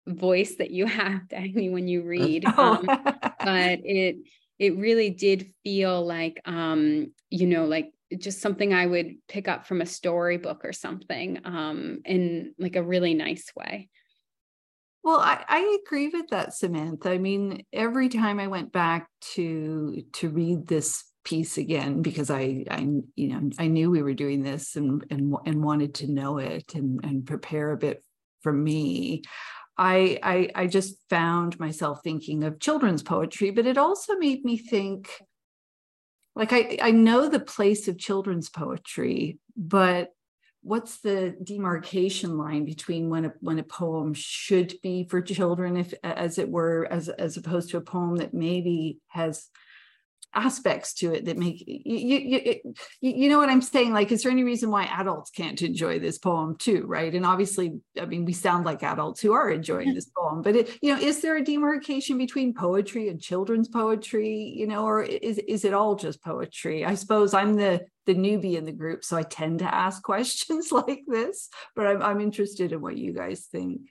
voice 0.07 0.55
that 0.57 0.71
you 0.71 0.85
have, 0.87 1.27
Dagne, 1.27 1.71
when 1.71 1.87
you 1.87 2.03
read. 2.03 2.45
Um, 2.57 2.85
but 2.85 3.79
it 3.83 4.17
it 4.59 4.77
really 4.77 5.09
did 5.09 5.51
feel 5.63 6.05
like 6.05 6.39
um 6.45 7.11
you 7.31 7.47
know 7.47 7.65
like 7.65 7.91
just 8.19 8.41
something 8.41 8.73
i 8.73 8.85
would 8.85 9.15
pick 9.27 9.47
up 9.47 9.65
from 9.65 9.81
a 9.81 9.85
storybook 9.85 10.63
or 10.65 10.73
something 10.73 11.39
um 11.45 11.99
in 12.05 12.53
like 12.57 12.75
a 12.75 12.83
really 12.83 13.13
nice 13.13 13.51
way 13.55 13.89
Well, 15.03 15.19
I, 15.19 15.43
I 15.47 15.79
agree 15.83 16.09
with 16.09 16.27
that, 16.29 16.53
Samantha. 16.53 17.09
I 17.09 17.17
mean, 17.17 17.63
every 17.73 18.07
time 18.07 18.39
I 18.39 18.47
went 18.47 18.71
back 18.71 19.07
to 19.33 20.03
to 20.13 20.29
read 20.29 20.67
this 20.67 21.03
piece 21.23 21.57
again, 21.57 22.01
because 22.01 22.29
I 22.29 22.65
I 22.69 22.87
you 23.15 23.27
know 23.29 23.49
I 23.57 23.67
knew 23.67 23.89
we 23.89 24.03
were 24.03 24.13
doing 24.13 24.43
this 24.43 24.75
and 24.75 25.03
and 25.09 25.35
and 25.45 25.63
wanted 25.63 25.95
to 25.95 26.11
know 26.11 26.37
it 26.37 26.75
and 26.75 26.99
and 27.03 27.25
prepare 27.25 27.71
a 27.71 27.77
bit 27.77 28.03
for 28.41 28.53
me. 28.53 29.23
I, 29.77 30.19
I 30.21 30.49
I 30.53 30.67
just 30.67 30.97
found 31.09 31.59
myself 31.59 32.01
thinking 32.03 32.43
of 32.43 32.59
children's 32.59 33.01
poetry, 33.01 33.49
but 33.49 33.65
it 33.65 33.79
also 33.79 34.15
made 34.17 34.45
me 34.45 34.57
think 34.57 35.09
like 36.35 36.53
I, 36.53 36.77
I 36.81 36.91
know 36.91 37.27
the 37.27 37.39
place 37.39 37.87
of 37.87 37.97
children's 37.97 38.49
poetry, 38.49 39.39
but 39.57 40.09
what's 40.63 40.99
the 40.99 41.35
demarcation 41.43 42.37
line 42.37 42.65
between 42.65 43.09
when 43.09 43.25
a 43.25 43.33
when 43.39 43.59
a 43.59 43.63
poem 43.63 44.13
should 44.13 44.73
be 44.83 45.07
for 45.09 45.21
children 45.21 45.75
if 45.75 45.93
as 46.03 46.37
it 46.37 46.49
were 46.49 46.87
as 46.91 47.09
as 47.09 47.35
opposed 47.35 47.71
to 47.71 47.77
a 47.77 47.81
poem 47.81 48.17
that 48.17 48.33
maybe 48.33 48.99
has 49.07 49.49
aspects 50.33 50.93
to 50.93 51.13
it 51.13 51.25
that 51.25 51.37
make 51.37 51.63
you 51.67 52.07
you, 52.07 52.61
you 53.01 53.11
you 53.11 53.29
know 53.29 53.37
what 53.37 53.49
i'm 53.49 53.61
saying? 53.61 53.93
Like 53.93 54.11
is 54.11 54.23
there 54.23 54.31
any 54.31 54.43
reason 54.43 54.71
why 54.71 54.85
adults 54.85 55.31
can't 55.31 55.61
enjoy 55.61 55.99
this 55.99 56.17
poem 56.17 56.55
too 56.57 56.85
right? 56.85 57.13
And 57.13 57.25
obviously 57.25 57.79
i 57.99 58.05
mean 58.05 58.25
we 58.25 58.33
sound 58.33 58.65
like 58.65 58.83
adults 58.83 59.21
who 59.21 59.33
are 59.33 59.49
enjoying 59.49 59.93
this 59.93 60.09
poem 60.17 60.41
but 60.41 60.55
it, 60.55 60.77
you 60.81 60.93
know 60.93 61.01
is 61.01 61.21
there 61.21 61.37
a 61.37 61.43
demarcation 61.43 62.17
between 62.17 62.53
poetry 62.53 63.09
and 63.09 63.21
children's 63.21 63.67
poetry 63.67 64.53
you 64.55 64.67
know 64.67 64.85
or 64.85 65.03
is 65.03 65.37
is 65.39 65.65
it 65.65 65.73
all 65.73 65.95
just 65.95 66.23
poetry? 66.23 66.85
I 66.85 66.95
suppose 66.95 67.33
i'm 67.33 67.55
the 67.55 67.81
the 68.05 68.15
newbie 68.15 68.57
in 68.57 68.65
the 68.65 68.71
group 68.71 69.03
so 69.03 69.17
i 69.17 69.23
tend 69.23 69.59
to 69.59 69.73
ask 69.73 70.01
questions 70.11 70.71
like 70.71 71.03
this 71.07 71.49
but 71.75 71.87
i'm, 71.87 72.01
I'm 72.01 72.21
interested 72.21 72.71
in 72.71 72.81
what 72.81 72.97
you 72.97 73.13
guys 73.13 73.47
think. 73.51 73.81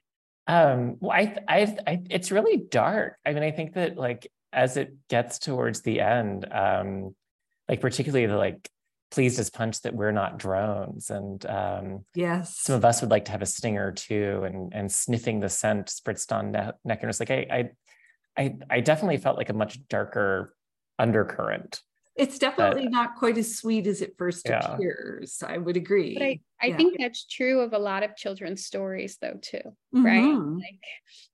Um, 0.46 0.96
well, 0.98 1.12
I, 1.12 1.36
I, 1.46 1.76
I, 1.86 2.02
it's 2.10 2.32
really 2.32 2.56
dark. 2.56 3.16
I 3.24 3.32
mean, 3.32 3.44
I 3.44 3.52
think 3.52 3.74
that 3.74 3.96
like 3.96 4.28
as 4.52 4.76
it 4.76 4.94
gets 5.08 5.38
towards 5.38 5.82
the 5.82 6.00
end, 6.00 6.46
um, 6.52 7.14
like 7.68 7.80
particularly 7.80 8.26
the 8.26 8.36
like 8.36 8.68
pleased 9.10 9.38
as 9.40 9.50
punch 9.50 9.80
that 9.82 9.94
we're 9.94 10.12
not 10.12 10.38
drones, 10.38 11.10
and 11.10 11.44
um, 11.46 12.04
yes 12.14 12.56
some 12.58 12.76
of 12.76 12.84
us 12.84 13.00
would 13.00 13.10
like 13.10 13.24
to 13.26 13.32
have 13.32 13.42
a 13.42 13.46
stinger 13.46 13.92
too, 13.92 14.42
and 14.44 14.72
and 14.74 14.90
sniffing 14.90 15.40
the 15.40 15.48
scent 15.48 15.86
spritzed 15.88 16.32
on 16.34 16.52
ne- 16.52 16.72
neck, 16.84 17.00
and 17.02 17.10
it's 17.10 17.20
like 17.20 17.30
I, 17.30 17.46
I, 17.50 17.70
I, 18.42 18.54
I 18.70 18.80
definitely 18.80 19.18
felt 19.18 19.36
like 19.36 19.50
a 19.50 19.54
much 19.54 19.86
darker 19.88 20.54
undercurrent 20.98 21.80
It's 22.16 22.38
definitely 22.38 22.88
not 22.88 23.16
quite 23.16 23.38
as 23.38 23.56
sweet 23.56 23.86
as 23.86 24.02
it 24.02 24.14
first 24.18 24.46
Yeah. 24.46 24.74
appears. 24.74 25.42
I 25.46 25.56
would 25.58 25.76
agree. 25.76 26.14
But 26.14 26.24
I, 26.24 26.40
I 26.60 26.68
Yeah. 26.70 26.76
think 26.76 26.98
that's 26.98 27.24
true 27.26 27.60
of 27.60 27.72
a 27.72 27.78
lot 27.78 28.02
of 28.02 28.16
children's 28.16 28.64
stories 28.66 29.16
though 29.20 29.38
too, 29.40 29.62
right? 29.92 30.22
Mhm. 30.22 30.58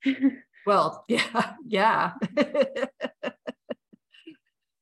Like 0.04 0.14
Well, 0.66 1.04
yeah, 1.08 1.54
yeah. 1.66 2.12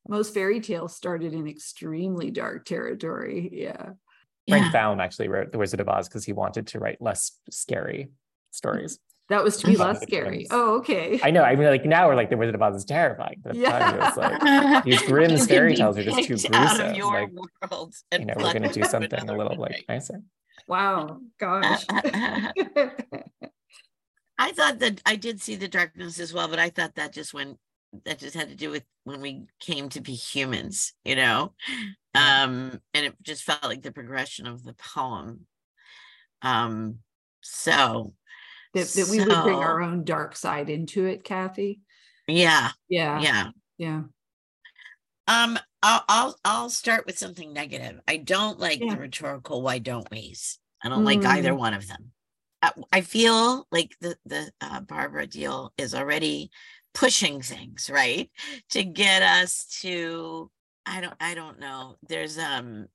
Most 0.09 0.35
fairy 0.35 0.61
tales 0.61 0.95
started 0.95 1.33
in 1.33 1.47
extremely 1.47 2.31
dark 2.31 2.65
territory. 2.67 3.49
Yeah. 3.53 3.91
Frank 4.49 4.67
Yeah. 4.67 4.73
Baum 4.73 5.01
actually 5.01 5.29
wrote 5.29 5.51
The 5.53 5.59
Wizard 5.59 5.81
of 5.81 5.89
Oz 5.89 6.09
because 6.09 6.25
he 6.25 6.33
wanted 6.35 6.67
to 6.69 6.79
write 6.79 7.01
less 7.01 7.33
scary 7.51 8.11
stories. 8.51 8.99
That 9.31 9.43
was 9.43 9.57
to 9.59 9.67
be 9.67 9.77
less 9.77 10.03
scary. 10.03 10.29
twins. 10.45 10.49
Oh, 10.51 10.77
okay. 10.81 11.19
I 11.23 11.31
know. 11.31 11.43
I 11.43 11.57
mean, 11.57 11.67
like 11.69 11.87
now 11.87 12.07
we're 12.07 12.15
like 12.15 12.29
The 12.29 12.37
Wizard 12.37 12.55
of 12.55 12.61
Oz 12.61 12.77
is 12.77 12.85
terrifying, 12.85 13.41
but 13.43 13.57
at 13.57 13.57
the 13.57 13.65
time 13.65 13.95
it 13.95 14.01
was 14.01 14.17
like 14.19 14.85
these 14.85 15.01
Grimm 15.03 15.31
You 15.31 15.45
fairy 15.47 15.75
tales 15.75 15.97
are 15.97 16.03
just 16.05 16.25
too 16.29 16.37
kicked 16.37 16.55
out 16.55 16.73
of 16.79 16.79
gruesome. 16.79 16.95
your 16.97 17.21
Like, 17.23 17.31
world 17.71 17.95
you 18.13 18.27
know, 18.27 18.35
we're 18.37 18.53
gonna 18.53 18.71
do 18.71 18.85
something 18.85 19.27
a 19.31 19.35
little 19.35 19.57
like 19.57 19.71
right? 19.73 19.85
nicer. 19.89 20.21
Wow. 20.69 21.21
Gosh. 21.41 21.85
I 24.39 24.53
thought 24.53 24.81
that 24.81 25.01
I 25.07 25.17
did 25.17 25.41
see 25.41 25.57
the 25.57 25.69
darkness 25.69 26.19
as 26.19 26.33
well, 26.33 26.49
but 26.49 26.59
I 26.59 26.71
thought 26.71 26.97
that 26.97 27.13
just 27.13 27.33
went 27.35 27.59
that 28.05 28.19
just 28.19 28.35
had 28.35 28.49
to 28.49 28.57
do 28.57 28.71
with 28.71 28.83
when 29.05 29.21
we 29.21 29.47
came 29.61 29.89
to 29.91 30.01
be 30.01 30.15
humans, 30.15 30.93
you 31.05 31.15
know. 31.15 31.55
Um, 32.15 32.81
and 32.93 33.07
it 33.07 33.15
just 33.23 33.45
felt 33.45 33.63
like 33.63 33.83
the 33.83 33.93
progression 33.93 34.47
of 34.47 34.65
the 34.65 34.75
poem. 34.75 35.47
Um, 36.43 36.99
so 37.41 38.15
that, 38.75 38.89
that 38.89 39.09
we 39.09 39.19
would 39.19 39.43
bring 39.45 39.59
our 39.59 39.81
own 39.81 40.05
dark 40.05 40.35
side 40.37 40.71
into 40.71 41.07
it, 41.07 41.23
Kathy. 41.25 41.81
yeah, 42.27 42.71
Yeah. 42.89 43.21
yeah. 43.21 43.51
Yeah. 43.79 44.03
Um, 45.27 45.59
I'll 45.83 46.05
I'll 46.09 46.37
I'll 46.45 46.71
start 46.71 47.07
with 47.07 47.19
something 47.19 47.53
negative. 47.53 48.01
I 48.09 48.17
don't 48.19 48.59
like 48.59 48.81
Yeah. 48.81 48.95
the 48.95 49.01
rhetorical 49.01 49.63
why 49.63 49.79
don't 49.79 50.11
we's. 50.11 50.59
I 50.83 50.89
don't 50.89 51.05
like 51.05 51.25
either 51.25 51.53
Mm. 51.53 51.59
one 51.59 51.75
of 51.75 51.87
them. 51.89 52.13
I, 52.65 52.99
I 52.99 53.01
feel 53.03 53.67
like 53.71 53.97
the 54.01 54.17
the 54.25 54.51
uh, 54.61 54.81
Barbara 54.81 55.27
Diehl 55.27 55.71
is 55.79 55.95
already 55.95 56.51
pushing 56.95 57.43
things 57.43 57.91
right 57.93 58.31
to 58.71 58.85
get 58.85 59.23
us 59.23 59.79
to. 59.83 60.51
I 60.87 61.01
don't 61.01 61.17
I 61.21 61.35
don't 61.35 61.61
know. 61.61 61.97
There's 62.09 62.39
um 62.39 62.87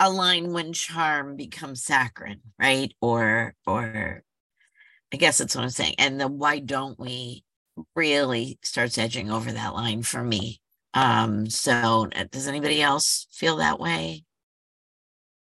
a 0.00 0.10
line 0.10 0.52
when 0.52 0.72
charm 0.72 1.36
becomes 1.36 1.82
saccharine, 1.82 2.40
right? 2.58 2.92
Or 3.00 3.54
or 3.66 4.22
I 5.12 5.16
guess 5.16 5.38
that's 5.38 5.54
what 5.54 5.62
I'm 5.62 5.70
saying. 5.70 5.94
And 5.98 6.20
the 6.20 6.28
why 6.28 6.58
don't 6.58 6.98
we 6.98 7.44
really 7.94 8.58
starts 8.62 8.98
edging 8.98 9.30
over 9.30 9.50
that 9.52 9.74
line 9.74 10.02
for 10.02 10.22
me. 10.22 10.60
Um, 10.92 11.48
so 11.50 12.08
uh, 12.14 12.24
does 12.30 12.46
anybody 12.46 12.82
else 12.82 13.26
feel 13.32 13.56
that 13.56 13.80
way? 13.80 14.23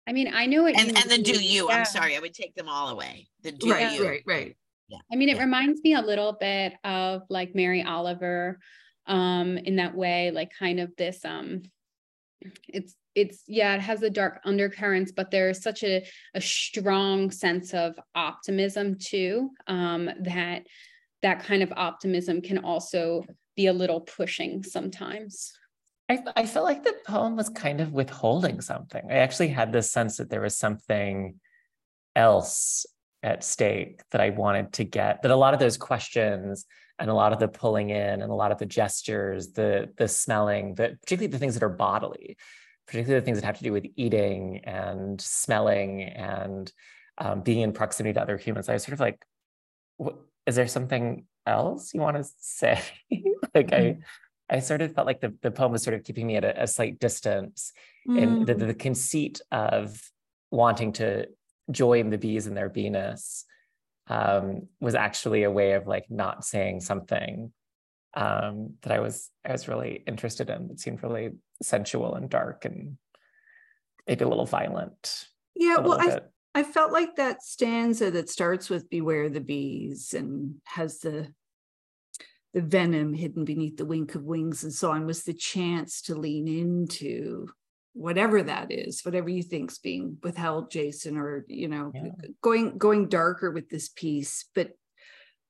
I 0.06 0.12
mean, 0.12 0.32
I 0.32 0.46
know 0.46 0.66
it. 0.66 0.76
And 0.76 0.90
you 0.90 0.94
and 0.96 1.10
the 1.10 1.18
do 1.18 1.42
you, 1.42 1.68
yeah. 1.68 1.78
I'm 1.78 1.84
sorry, 1.84 2.16
I 2.16 2.20
would 2.20 2.34
take 2.34 2.54
them 2.54 2.68
all 2.68 2.88
away. 2.88 3.28
The 3.42 3.52
do 3.52 3.68
Right, 3.70 3.98
you. 3.98 4.06
right, 4.06 4.22
right. 4.26 4.56
I 5.12 5.16
mean, 5.16 5.28
it 5.28 5.36
Yeah. 5.36 5.44
reminds 5.44 5.82
me 5.82 5.94
a 5.94 6.00
little 6.00 6.32
bit 6.32 6.74
of 6.84 7.22
like 7.28 7.54
Mary 7.54 7.82
Oliver 7.82 8.58
um 9.06 9.56
in 9.58 9.76
that 9.76 9.94
way, 9.94 10.30
like 10.32 10.50
kind 10.58 10.80
of 10.80 10.94
this 10.96 11.24
um 11.24 11.62
it's 12.68 12.94
it's 13.14 13.42
yeah, 13.46 13.74
it 13.74 13.80
has 13.80 14.00
the 14.00 14.10
dark 14.10 14.40
undercurrents, 14.44 15.12
but 15.12 15.30
there's 15.30 15.62
such 15.62 15.82
a 15.82 16.06
a 16.34 16.40
strong 16.40 17.30
sense 17.30 17.74
of 17.74 17.98
optimism 18.14 18.96
too. 18.98 19.50
Um 19.66 20.10
that 20.22 20.66
that 21.22 21.40
kind 21.40 21.62
of 21.62 21.72
optimism 21.76 22.42
can 22.42 22.58
also 22.58 23.24
be 23.56 23.66
a 23.66 23.72
little 23.72 24.00
pushing 24.00 24.62
sometimes. 24.62 25.52
I, 26.08 26.22
I 26.36 26.46
felt 26.46 26.64
like 26.64 26.84
the 26.84 26.94
poem 27.06 27.36
was 27.36 27.48
kind 27.48 27.80
of 27.80 27.92
withholding 27.92 28.60
something. 28.60 29.02
I 29.10 29.14
actually 29.16 29.48
had 29.48 29.72
this 29.72 29.90
sense 29.90 30.18
that 30.18 30.30
there 30.30 30.40
was 30.40 30.56
something 30.56 31.40
else 32.14 32.86
at 33.22 33.42
stake 33.42 34.02
that 34.12 34.20
I 34.20 34.30
wanted 34.30 34.72
to 34.74 34.84
get, 34.84 35.22
that 35.22 35.30
a 35.30 35.36
lot 35.36 35.52
of 35.52 35.60
those 35.60 35.76
questions 35.76 36.64
and 36.98 37.10
a 37.10 37.14
lot 37.14 37.32
of 37.32 37.40
the 37.40 37.48
pulling 37.48 37.90
in 37.90 38.22
and 38.22 38.30
a 38.30 38.34
lot 38.34 38.52
of 38.52 38.58
the 38.58 38.66
gestures, 38.66 39.52
the 39.52 39.90
the 39.96 40.08
smelling, 40.08 40.74
particularly 40.76 41.26
the 41.26 41.38
things 41.38 41.54
that 41.54 41.62
are 41.62 41.68
bodily, 41.68 42.36
particularly 42.86 43.20
the 43.20 43.24
things 43.24 43.38
that 43.38 43.46
have 43.46 43.58
to 43.58 43.64
do 43.64 43.72
with 43.72 43.86
eating 43.96 44.60
and 44.64 45.20
smelling 45.20 46.02
and 46.02 46.72
um, 47.18 47.42
being 47.42 47.60
in 47.60 47.72
proximity 47.72 48.14
to 48.14 48.22
other 48.22 48.38
humans. 48.38 48.68
I 48.68 48.74
was 48.74 48.84
sort 48.84 48.94
of 48.94 49.00
like, 49.00 49.24
is 50.46 50.54
there 50.54 50.68
something 50.68 51.26
else 51.46 51.92
you 51.92 52.00
want 52.00 52.16
to 52.16 52.24
say? 52.38 52.80
like 53.54 53.72
I 53.72 53.98
I 54.48 54.60
sort 54.60 54.82
of 54.82 54.94
felt 54.94 55.06
like 55.06 55.20
the, 55.20 55.34
the 55.42 55.50
poem 55.50 55.72
was 55.72 55.82
sort 55.82 55.94
of 55.94 56.04
keeping 56.04 56.26
me 56.26 56.36
at 56.36 56.44
a, 56.44 56.62
a 56.62 56.66
slight 56.66 56.98
distance 56.98 57.72
and 58.06 58.46
the, 58.46 58.54
Mm. 58.54 58.66
the 58.68 58.74
conceit 58.74 59.40
of 59.50 60.00
wanting 60.50 60.92
to 60.92 61.26
join 61.70 62.10
the 62.10 62.18
bees 62.18 62.46
in 62.46 62.54
their 62.54 62.70
beeness 62.70 63.42
um, 64.08 64.68
was 64.80 64.94
actually 64.94 65.42
a 65.42 65.50
way 65.50 65.72
of 65.72 65.86
like 65.86 66.06
not 66.10 66.44
saying 66.44 66.80
something 66.80 67.52
um, 68.14 68.74
that 68.82 68.92
I 68.92 69.00
was 69.00 69.30
I 69.44 69.52
was 69.52 69.68
really 69.68 70.02
interested 70.06 70.48
in. 70.48 70.70
It 70.70 70.80
seemed 70.80 71.02
really 71.02 71.32
sensual 71.62 72.14
and 72.14 72.30
dark 72.30 72.64
and 72.64 72.96
maybe 74.06 74.24
a 74.24 74.28
little 74.28 74.46
violent. 74.46 75.26
Yeah, 75.54 75.76
a 75.76 75.80
well, 75.80 75.98
little 75.98 76.12
I. 76.12 76.60
I 76.60 76.62
felt 76.62 76.90
like 76.90 77.16
that 77.16 77.42
stanza 77.42 78.10
that 78.12 78.30
starts 78.30 78.70
with 78.70 78.88
"Beware 78.88 79.28
the 79.28 79.40
bees" 79.40 80.14
and 80.14 80.54
has 80.64 81.00
the 81.00 81.34
the 82.56 82.62
venom 82.62 83.12
hidden 83.12 83.44
beneath 83.44 83.76
the 83.76 83.84
wink 83.84 84.14
of 84.14 84.22
wings 84.22 84.64
and 84.64 84.72
so 84.72 84.90
on 84.90 85.04
was 85.04 85.24
the 85.24 85.34
chance 85.34 86.00
to 86.00 86.14
lean 86.14 86.48
into 86.48 87.46
whatever 87.92 88.42
that 88.42 88.72
is, 88.72 89.02
whatever 89.04 89.28
you 89.28 89.42
think's 89.42 89.76
being 89.76 90.16
withheld, 90.22 90.70
Jason, 90.70 91.18
or 91.18 91.44
you 91.48 91.68
know, 91.68 91.92
Yeah. 91.94 92.08
going 92.40 92.78
going 92.78 93.08
darker 93.10 93.50
with 93.50 93.68
this 93.68 93.90
piece, 93.90 94.46
but 94.54 94.70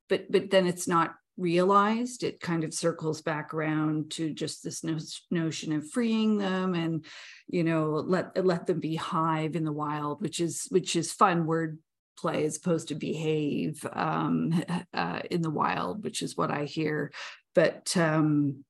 but 0.09 0.33
but 0.33 0.51
then 0.51 0.67
it's 0.67 0.89
not 0.89 1.15
realized 1.37 2.25
it 2.25 2.41
kind 2.41 2.65
of 2.65 2.75
circles 2.75 3.23
back 3.23 3.55
around 3.55 4.11
to 4.11 4.33
just 4.33 4.65
this 4.65 4.83
no- 4.83 4.99
notion 5.31 5.73
of 5.75 5.89
freeing 5.91 6.39
them 6.39 6.75
and 6.75 7.05
you 7.47 7.63
know 7.63 7.91
let 7.91 8.45
let 8.45 8.67
them 8.67 8.81
be 8.81 8.97
hive 8.97 9.55
in 9.55 9.63
the 9.63 9.73
wild 9.73 10.23
which 10.23 10.41
is 10.41 10.67
which 10.71 10.97
is 10.97 11.13
fun 11.13 11.45
word 11.45 11.79
play 12.17 12.45
as 12.45 12.57
opposed 12.57 12.89
to 12.89 12.95
behave 12.95 13.85
um 13.93 14.63
uh, 14.95 15.21
in 15.31 15.43
the 15.43 15.51
wild 15.51 16.03
which 16.05 16.23
is 16.23 16.37
what 16.37 16.51
i 16.51 16.65
hear 16.65 17.13
but 17.55 17.97
um 17.97 18.65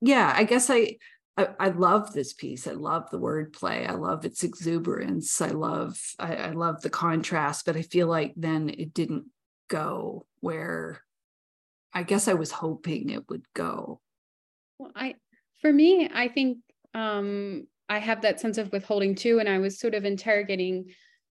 yeah 0.00 0.32
i 0.36 0.44
guess 0.44 0.70
i 0.70 0.96
I, 1.38 1.48
I 1.60 1.68
love 1.68 2.12
this 2.12 2.32
piece. 2.32 2.66
I 2.66 2.72
love 2.72 3.10
the 3.10 3.20
wordplay. 3.20 3.88
I 3.88 3.92
love 3.92 4.24
its 4.24 4.42
exuberance. 4.42 5.40
I 5.40 5.50
love 5.50 5.96
I, 6.18 6.34
I 6.34 6.50
love 6.50 6.82
the 6.82 6.90
contrast, 6.90 7.64
but 7.64 7.76
I 7.76 7.82
feel 7.82 8.08
like 8.08 8.34
then 8.36 8.68
it 8.68 8.92
didn't 8.92 9.26
go 9.68 10.26
where 10.40 11.04
I 11.94 12.02
guess 12.02 12.26
I 12.26 12.34
was 12.34 12.50
hoping 12.50 13.10
it 13.10 13.28
would 13.28 13.44
go. 13.54 14.00
Well, 14.78 14.90
I 14.96 15.14
for 15.60 15.72
me, 15.72 16.10
I 16.12 16.26
think 16.26 16.58
um 16.92 17.68
I 17.88 17.98
have 17.98 18.22
that 18.22 18.40
sense 18.40 18.58
of 18.58 18.72
withholding 18.72 19.14
too, 19.14 19.38
and 19.38 19.48
I 19.48 19.58
was 19.58 19.78
sort 19.78 19.94
of 19.94 20.04
interrogating 20.04 20.86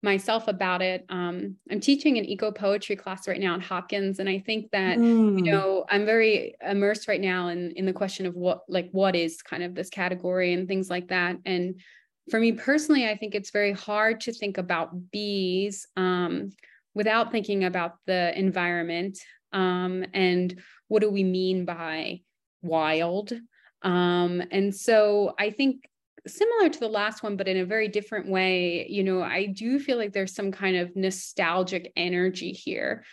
myself 0.03 0.47
about 0.47 0.81
it. 0.81 1.05
Um, 1.09 1.57
I'm 1.69 1.79
teaching 1.79 2.17
an 2.17 2.25
eco 2.25 2.51
poetry 2.51 2.95
class 2.95 3.27
right 3.27 3.39
now 3.39 3.55
at 3.55 3.61
Hopkins, 3.61 4.19
and 4.19 4.27
I 4.27 4.39
think 4.39 4.71
that 4.71 4.97
Mm. 4.97 5.37
you 5.37 5.43
know 5.51 5.85
i'm 5.89 6.05
very 6.05 6.55
immersed 6.61 7.07
right 7.07 7.21
now 7.21 7.47
in 7.47 7.71
in 7.71 7.85
the 7.85 7.93
question 7.93 8.25
of 8.25 8.35
what 8.35 8.61
like 8.67 8.89
what 8.91 9.15
is 9.15 9.41
kind 9.41 9.63
of 9.63 9.73
this 9.73 9.89
category 9.89 10.53
and 10.53 10.67
things 10.67 10.89
like 10.89 11.07
that 11.07 11.37
and 11.45 11.79
for 12.29 12.39
me 12.39 12.51
personally 12.51 13.07
i 13.07 13.15
think 13.15 13.33
it's 13.33 13.51
very 13.51 13.71
hard 13.71 14.21
to 14.21 14.33
think 14.33 14.57
about 14.57 15.11
bees 15.11 15.87
um, 15.97 16.51
without 16.93 17.31
thinking 17.31 17.63
about 17.63 17.95
the 18.05 18.37
environment 18.37 19.17
um, 19.53 20.05
and 20.13 20.61
what 20.87 21.01
do 21.01 21.09
we 21.09 21.23
mean 21.23 21.65
by 21.65 22.21
wild 22.61 23.31
um, 23.81 24.43
and 24.51 24.75
so 24.75 25.33
i 25.39 25.49
think 25.49 25.89
similar 26.27 26.69
to 26.69 26.79
the 26.79 26.87
last 26.87 27.23
one 27.23 27.35
but 27.35 27.47
in 27.47 27.57
a 27.57 27.65
very 27.65 27.87
different 27.87 28.27
way 28.29 28.85
you 28.89 29.03
know 29.03 29.21
i 29.21 29.45
do 29.45 29.79
feel 29.79 29.97
like 29.97 30.13
there's 30.13 30.35
some 30.35 30.51
kind 30.51 30.77
of 30.77 30.95
nostalgic 30.95 31.91
energy 31.95 32.51
here 32.51 33.03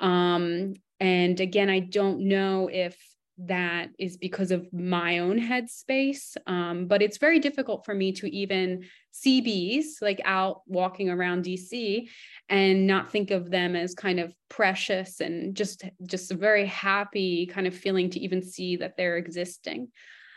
um, 0.00 0.74
and 1.00 1.40
again, 1.40 1.70
I 1.70 1.80
don't 1.80 2.28
know 2.28 2.68
if 2.72 2.96
that 3.40 3.90
is 4.00 4.16
because 4.16 4.50
of 4.50 4.72
my 4.72 5.20
own 5.20 5.38
headspace, 5.38 6.36
um, 6.48 6.88
but 6.88 7.02
it's 7.02 7.18
very 7.18 7.38
difficult 7.38 7.84
for 7.84 7.94
me 7.94 8.10
to 8.12 8.26
even 8.34 8.84
see 9.12 9.40
bees 9.40 9.98
like 10.02 10.20
out 10.24 10.62
walking 10.66 11.08
around 11.08 11.44
DC 11.44 12.08
and 12.48 12.86
not 12.86 13.12
think 13.12 13.30
of 13.30 13.50
them 13.50 13.76
as 13.76 13.94
kind 13.94 14.18
of 14.18 14.34
precious 14.48 15.20
and 15.20 15.56
just 15.56 15.84
just 16.04 16.32
a 16.32 16.36
very 16.36 16.66
happy 16.66 17.46
kind 17.46 17.66
of 17.68 17.76
feeling 17.76 18.10
to 18.10 18.20
even 18.20 18.42
see 18.42 18.76
that 18.76 18.96
they're 18.96 19.16
existing. 19.16 19.88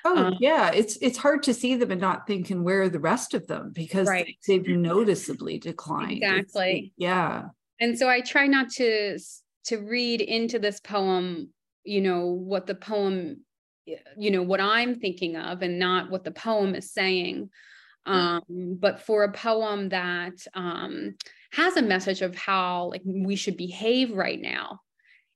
Oh 0.04 0.18
Um, 0.28 0.36
yeah, 0.40 0.72
it's 0.72 0.98
it's 1.02 1.18
hard 1.18 1.44
to 1.44 1.54
see 1.54 1.76
them 1.76 1.92
and 1.92 2.02
not 2.02 2.26
thinking 2.28 2.64
where 2.64 2.82
are 2.84 2.90
the 2.90 3.00
rest 3.00 3.34
of 3.34 3.48
them 3.48 3.72
because 3.74 4.08
Right. 4.08 4.38
they've 4.48 4.68
noticeably 4.68 5.60
declined. 5.60 6.24
It's- 6.24 6.40
Exactly. 6.40 6.94
yeah. 6.98 7.46
and 7.80 7.98
so 7.98 8.08
i 8.10 8.22
try 8.22 8.46
not 8.48 8.70
to 8.70 9.18
to 9.66 9.78
read 9.78 10.22
into 10.22 10.60
this 10.60 10.80
poem 10.80 11.50
you 11.84 12.02
know 12.02 12.26
what 12.28 12.66
the 12.68 12.76
poem 12.76 13.42
you 14.18 14.30
know 14.32 14.44
what 14.44 14.60
i'm 14.62 14.96
thinking 15.00 15.36
of 15.36 15.62
and 15.64 15.80
not 15.80 16.10
what 16.12 16.24
the 16.24 16.32
poem 16.32 16.76
is 16.76 16.92
saying 16.92 17.50
um, 18.06 18.42
but 18.80 19.02
for 19.02 19.24
a 19.24 19.32
poem 19.32 19.90
that 19.90 20.34
um, 20.56 21.16
has 21.52 21.78
a 21.78 21.82
message 21.84 22.22
of 22.22 22.36
how 22.36 22.90
like 22.90 23.02
we 23.06 23.36
should 23.36 23.58
behave 23.58 24.12
right 24.12 24.42
now 24.42 24.80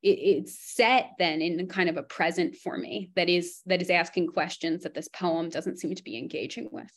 it, 0.06 0.20
it's 0.20 0.60
set 0.60 1.12
then 1.20 1.42
in 1.42 1.68
kind 1.68 1.90
of 1.90 1.98
a 1.98 2.04
present 2.04 2.56
for 2.56 2.78
me 2.78 3.12
that 3.16 3.30
is 3.30 3.62
that 3.66 3.82
is 3.82 3.90
asking 3.90 4.28
questions 4.28 4.84
that 4.84 4.94
this 4.94 5.08
poem 5.10 5.50
doesn't 5.50 5.80
seem 5.80 5.96
to 5.96 6.04
be 6.04 6.18
engaging 6.18 6.70
with 6.72 6.92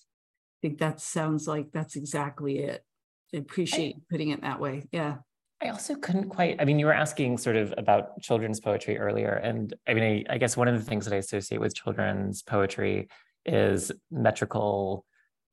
I 0.58 0.66
think 0.66 0.78
that 0.78 1.00
sounds 1.00 1.46
like 1.46 1.70
that's 1.72 1.94
exactly 1.94 2.58
it. 2.58 2.84
I 3.32 3.38
appreciate 3.38 3.94
I, 3.96 4.00
putting 4.10 4.30
it 4.30 4.42
that 4.42 4.58
way. 4.58 4.84
Yeah. 4.90 5.18
I 5.62 5.68
also 5.68 5.94
couldn't 5.94 6.30
quite, 6.30 6.56
I 6.60 6.64
mean, 6.64 6.78
you 6.78 6.86
were 6.86 6.92
asking 6.92 7.38
sort 7.38 7.56
of 7.56 7.74
about 7.76 8.20
children's 8.20 8.60
poetry 8.60 8.98
earlier. 8.98 9.32
And 9.32 9.74
I 9.86 9.94
mean, 9.94 10.26
I, 10.28 10.34
I 10.34 10.38
guess 10.38 10.56
one 10.56 10.68
of 10.68 10.74
the 10.74 10.84
things 10.84 11.04
that 11.04 11.14
I 11.14 11.18
associate 11.18 11.60
with 11.60 11.74
children's 11.74 12.42
poetry 12.42 13.08
is 13.44 13.92
metrical 14.10 15.04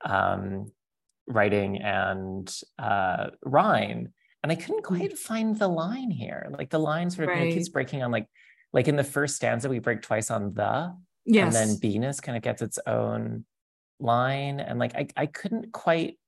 um, 0.03 0.71
writing 1.27 1.81
and 1.81 2.51
uh, 2.79 3.27
rhyme. 3.43 4.13
And 4.45 4.51
I 4.51 4.55
couldn't 4.55 4.83
mm. 4.83 4.97
quite 4.99 5.17
find 5.17 5.57
the 5.57 5.67
line 5.67 6.11
here. 6.11 6.47
Like 6.51 6.69
the 6.69 6.77
line 6.77 7.09
sort 7.09 7.29
of 7.29 7.35
right. 7.35 7.51
keeps 7.51 7.67
breaking 7.67 8.03
on 8.03 8.11
like, 8.11 8.27
like 8.73 8.87
in 8.87 8.95
the 8.95 9.03
first 9.03 9.37
stanza, 9.37 9.67
we 9.67 9.79
break 9.79 10.03
twice 10.03 10.29
on 10.29 10.53
the, 10.53 10.95
yes. 11.25 11.55
and 11.55 11.69
then 11.71 11.77
beeness 11.77 12.21
kind 12.21 12.37
of 12.37 12.43
gets 12.43 12.61
its 12.61 12.77
own 12.85 13.45
line. 13.99 14.59
And 14.59 14.77
like, 14.77 14.93
I, 14.93 15.07
I 15.17 15.25
couldn't 15.25 15.73
quite 15.73 16.19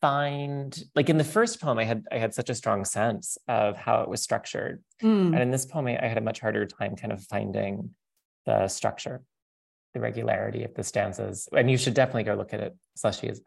find 0.00 0.84
like 0.94 1.10
in 1.10 1.16
the 1.16 1.24
first 1.24 1.58
poem 1.58 1.78
i 1.78 1.84
had 1.84 2.04
i 2.12 2.18
had 2.18 2.34
such 2.34 2.50
a 2.50 2.54
strong 2.54 2.84
sense 2.84 3.38
of 3.48 3.78
how 3.78 4.02
it 4.02 4.08
was 4.10 4.20
structured 4.20 4.84
mm. 5.02 5.28
and 5.28 5.38
in 5.38 5.50
this 5.50 5.64
poem 5.64 5.86
i 5.86 6.06
had 6.06 6.18
a 6.18 6.20
much 6.20 6.38
harder 6.38 6.66
time 6.66 6.94
kind 6.94 7.14
of 7.14 7.22
finding 7.24 7.88
the 8.44 8.68
structure 8.68 9.22
the 9.94 10.00
regularity 10.00 10.64
of 10.64 10.74
the 10.74 10.84
stanzas 10.84 11.48
and 11.56 11.70
you 11.70 11.78
should 11.78 11.94
definitely 11.94 12.24
go 12.24 12.34
look 12.34 12.52
at 12.52 12.60
it 12.60 12.76
slushies 12.98 13.38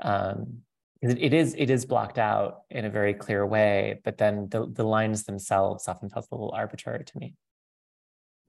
um, 0.00 0.62
it, 1.00 1.18
it 1.18 1.34
is 1.34 1.54
it 1.56 1.70
is 1.70 1.84
blocked 1.84 2.18
out 2.18 2.62
in 2.70 2.84
a 2.84 2.90
very 2.90 3.14
clear 3.14 3.46
way 3.46 4.00
but 4.04 4.18
then 4.18 4.48
the, 4.50 4.66
the 4.70 4.84
lines 4.84 5.24
themselves 5.24 5.88
often 5.88 6.08
felt 6.08 6.26
a 6.30 6.34
little 6.34 6.52
arbitrary 6.52 7.04
to 7.04 7.18
me 7.18 7.34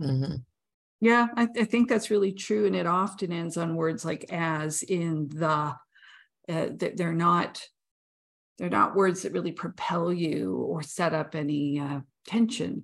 mm-hmm. 0.02 0.36
yeah 1.00 1.28
I, 1.36 1.48
I 1.60 1.64
think 1.66 1.90
that's 1.90 2.10
really 2.10 2.32
true 2.32 2.66
and 2.66 2.76
it 2.76 2.88
often 2.88 3.32
ends 3.32 3.58
on 3.58 3.76
words 3.76 4.04
like 4.04 4.26
as 4.32 4.82
in 4.84 5.30
the 5.30 5.76
uh, 6.50 6.68
they're 6.96 7.14
not 7.14 7.62
they're 8.58 8.70
not 8.70 8.96
words 8.96 9.22
that 9.22 9.32
really 9.32 9.52
propel 9.52 10.12
you 10.12 10.56
or 10.56 10.82
set 10.82 11.14
up 11.14 11.36
any 11.36 11.80
uh, 11.80 12.00
tension 12.26 12.84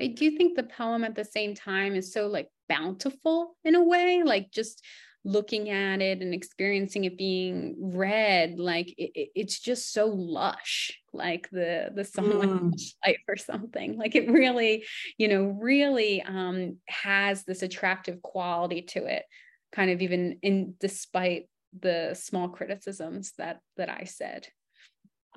i 0.00 0.06
do 0.06 0.30
think 0.36 0.56
the 0.56 0.62
poem 0.64 1.04
at 1.04 1.14
the 1.14 1.24
same 1.24 1.54
time 1.54 1.94
is 1.94 2.12
so 2.12 2.26
like 2.26 2.48
bountiful 2.68 3.56
in 3.64 3.74
a 3.74 3.82
way 3.82 4.22
like 4.22 4.50
just 4.52 4.84
looking 5.24 5.68
at 5.68 6.00
it 6.00 6.22
and 6.22 6.32
experiencing 6.32 7.04
it 7.04 7.18
being 7.18 7.76
read 7.78 8.58
like 8.58 8.94
it, 8.96 9.30
it's 9.34 9.60
just 9.60 9.92
so 9.92 10.06
lush 10.06 10.98
like 11.12 11.46
the 11.50 11.90
the 11.94 12.04
song 12.04 12.72
mm. 12.72 12.92
life 13.06 13.20
or 13.28 13.36
something 13.36 13.98
like 13.98 14.14
it 14.14 14.30
really 14.30 14.82
you 15.18 15.28
know 15.28 15.44
really 15.60 16.22
um 16.22 16.78
has 16.88 17.44
this 17.44 17.60
attractive 17.60 18.22
quality 18.22 18.80
to 18.80 19.04
it 19.04 19.24
kind 19.72 19.90
of 19.90 20.00
even 20.00 20.38
in 20.42 20.74
despite 20.80 21.48
the 21.78 22.14
small 22.14 22.48
criticisms 22.48 23.32
that 23.38 23.60
that 23.76 23.88
I 23.88 24.04
said. 24.04 24.48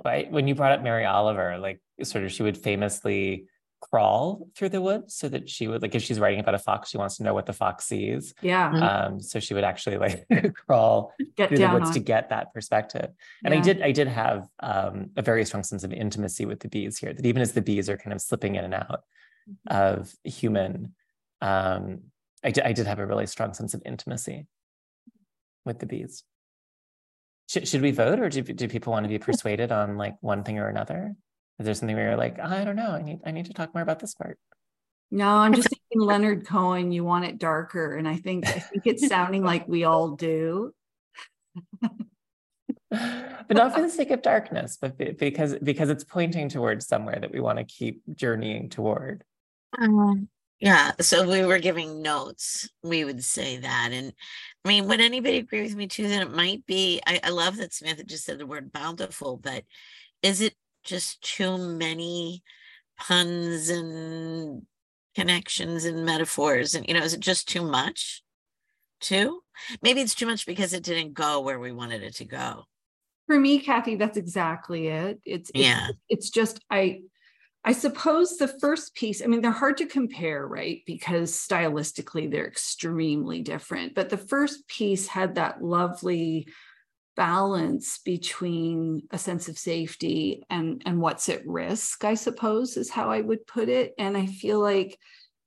Right. 0.03 0.31
When 0.31 0.47
you 0.47 0.55
brought 0.55 0.71
up 0.71 0.83
Mary 0.83 1.05
Oliver, 1.05 1.57
like 1.59 1.79
sort 2.01 2.23
of 2.23 2.31
she 2.31 2.43
would 2.43 2.57
famously 2.57 3.45
crawl 3.93 4.47
through 4.55 4.69
the 4.69 4.81
woods 4.81 5.13
so 5.13 5.29
that 5.29 5.47
she 5.47 5.67
would 5.67 5.83
like 5.83 5.93
if 5.93 6.01
she's 6.01 6.19
writing 6.19 6.39
about 6.39 6.55
a 6.55 6.57
fox, 6.57 6.89
she 6.89 6.97
wants 6.97 7.17
to 7.17 7.23
know 7.23 7.35
what 7.35 7.45
the 7.45 7.53
fox 7.53 7.85
sees. 7.85 8.33
Yeah. 8.41 8.71
Mm-hmm. 8.71 8.83
Um, 9.13 9.21
so 9.21 9.39
she 9.39 9.53
would 9.53 9.63
actually 9.63 9.97
like 9.97 10.25
crawl 10.65 11.13
get 11.35 11.49
through 11.49 11.59
the 11.59 11.69
woods 11.69 11.89
on. 11.89 11.93
to 11.93 11.99
get 11.99 12.29
that 12.29 12.51
perspective. 12.55 13.09
And 13.45 13.53
yeah. 13.53 13.59
I 13.59 13.63
did 13.63 13.81
I 13.83 13.91
did 13.91 14.07
have 14.07 14.47
um, 14.61 15.11
a 15.15 15.21
very 15.21 15.45
strong 15.45 15.61
sense 15.61 15.83
of 15.83 15.93
intimacy 15.93 16.47
with 16.47 16.59
the 16.61 16.69
bees 16.69 16.97
here, 16.97 17.13
that 17.13 17.23
even 17.23 17.39
as 17.39 17.51
the 17.51 17.61
bees 17.61 17.87
are 17.87 17.97
kind 17.97 18.13
of 18.13 18.21
slipping 18.21 18.55
in 18.55 18.65
and 18.65 18.73
out 18.73 19.03
mm-hmm. 19.47 19.77
of 19.77 20.11
human, 20.23 20.95
um, 21.41 21.99
I, 22.43 22.49
did, 22.49 22.63
I 22.63 22.73
did 22.73 22.87
have 22.87 22.97
a 22.97 23.05
really 23.05 23.27
strong 23.27 23.53
sense 23.53 23.75
of 23.75 23.83
intimacy 23.85 24.47
with 25.65 25.77
the 25.77 25.85
bees. 25.85 26.23
Should, 27.47 27.67
should 27.67 27.83
we 27.83 27.91
vote 27.91 28.19
or 28.19 28.29
do, 28.29 28.41
do 28.41 28.67
people 28.67 28.91
want 28.91 29.03
to 29.03 29.09
be 29.09 29.19
persuaded 29.19 29.71
on 29.71 29.97
like 29.97 30.15
one 30.21 30.43
thing 30.43 30.57
or 30.57 30.67
another? 30.67 31.13
Is 31.59 31.65
there 31.65 31.73
something 31.73 31.95
where 31.95 32.09
you're 32.09 32.17
like, 32.17 32.37
oh, 32.41 32.47
I 32.47 32.63
don't 32.63 32.75
know, 32.75 32.91
I 32.91 33.01
need 33.01 33.19
I 33.25 33.31
need 33.31 33.45
to 33.45 33.53
talk 33.53 33.73
more 33.73 33.83
about 33.83 33.99
this 33.99 34.15
part? 34.15 34.37
No, 35.11 35.27
I'm 35.27 35.53
just 35.53 35.69
thinking 35.69 36.07
Leonard 36.07 36.47
Cohen, 36.47 36.91
you 36.91 37.03
want 37.03 37.25
it 37.25 37.37
darker. 37.37 37.95
And 37.95 38.07
I 38.07 38.15
think 38.15 38.47
I 38.47 38.59
think 38.59 38.87
it's 38.87 39.07
sounding 39.07 39.43
like 39.51 39.67
we 39.67 39.83
all 39.83 40.09
do. 40.11 40.73
but 42.89 43.51
not 43.51 43.73
for 43.75 43.81
the 43.81 43.89
sake 43.89 44.11
of 44.11 44.21
darkness, 44.23 44.77
but 44.81 44.97
because 45.17 45.55
because 45.61 45.89
it's 45.89 46.03
pointing 46.03 46.49
towards 46.49 46.87
somewhere 46.87 47.19
that 47.19 47.31
we 47.31 47.39
want 47.39 47.59
to 47.59 47.63
keep 47.63 48.01
journeying 48.15 48.69
toward. 48.69 49.23
Um, 49.79 50.29
yeah. 50.59 50.93
So 51.01 51.29
we 51.29 51.45
were 51.45 51.59
giving 51.59 52.01
notes, 52.01 52.69
we 52.81 53.03
would 53.03 53.23
say 53.23 53.57
that. 53.57 53.89
And 53.91 54.13
I 54.63 54.67
mean, 54.67 54.87
would 54.87 55.01
anybody 55.01 55.37
agree 55.37 55.61
with 55.61 55.75
me 55.75 55.87
too 55.87 56.07
that 56.07 56.21
it 56.21 56.31
might 56.31 56.65
be? 56.65 57.01
I, 57.05 57.19
I 57.23 57.29
love 57.29 57.57
that 57.57 57.73
Samantha 57.73 58.05
just 58.05 58.23
said 58.23 58.39
the 58.39 58.47
word 58.47 58.71
bountiful, 58.71 59.37
but 59.37 59.63
is 60.21 60.39
it 60.39 60.55
just 60.83 61.21
too 61.21 61.57
many 61.57 62.43
puns 62.97 63.69
and 63.69 64.63
connections 65.15 65.85
and 65.85 66.05
metaphors? 66.05 66.75
And, 66.75 66.87
you 66.87 66.93
know, 66.93 67.03
is 67.03 67.13
it 67.13 67.19
just 67.19 67.47
too 67.47 67.63
much 67.63 68.23
too? 68.99 69.41
Maybe 69.81 70.01
it's 70.01 70.15
too 70.15 70.25
much 70.25 70.45
because 70.45 70.73
it 70.73 70.83
didn't 70.83 71.13
go 71.13 71.41
where 71.41 71.59
we 71.59 71.71
wanted 71.71 72.03
it 72.03 72.15
to 72.15 72.25
go. 72.25 72.65
For 73.27 73.39
me, 73.39 73.59
Kathy, 73.59 73.95
that's 73.95 74.17
exactly 74.17 74.87
it. 74.87 75.19
It's, 75.25 75.49
it's 75.53 75.59
yeah. 75.59 75.87
It's 76.09 76.29
just 76.29 76.59
I 76.69 77.03
I 77.65 77.71
suppose 77.71 78.35
the 78.37 78.49
first 78.49 78.93
piece, 78.93 79.23
I 79.23 79.27
mean, 79.27 79.39
they're 79.39 79.51
hard 79.51 79.77
to 79.77 79.85
compare, 79.85 80.45
right? 80.45 80.81
Because 80.85 81.31
stylistically, 81.31 82.29
they're 82.29 82.47
extremely 82.47 83.41
different. 83.41 83.95
But 83.95 84.09
the 84.09 84.17
first 84.17 84.67
piece 84.67 85.07
had 85.07 85.35
that 85.35 85.63
lovely 85.63 86.47
balance 87.15 87.99
between 87.99 89.03
a 89.11 89.17
sense 89.17 89.47
of 89.47 89.57
safety 89.57 90.43
and, 90.49 90.81
and 90.85 90.99
what's 90.99 91.29
at 91.29 91.45
risk, 91.45 92.03
I 92.03 92.15
suppose, 92.15 92.77
is 92.77 92.89
how 92.89 93.11
I 93.11 93.21
would 93.21 93.45
put 93.47 93.69
it. 93.69 93.93
And 93.97 94.17
I 94.17 94.25
feel 94.25 94.59
like 94.59 94.97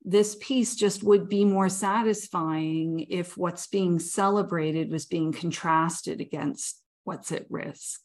this 0.05 0.37
piece 0.41 0.77
just 0.77 1.03
would 1.03 1.29
be 1.29 1.45
more 1.45 1.69
satisfying 1.69 3.07
if 3.11 3.37
what's 3.37 3.67
being 3.67 3.99
celebrated 3.99 4.91
was 4.91 5.07
being 5.07 5.33
contrasted 5.33 6.21
against 6.21 6.81
what's 7.05 7.33
at 7.33 7.47
risk. 7.51 8.01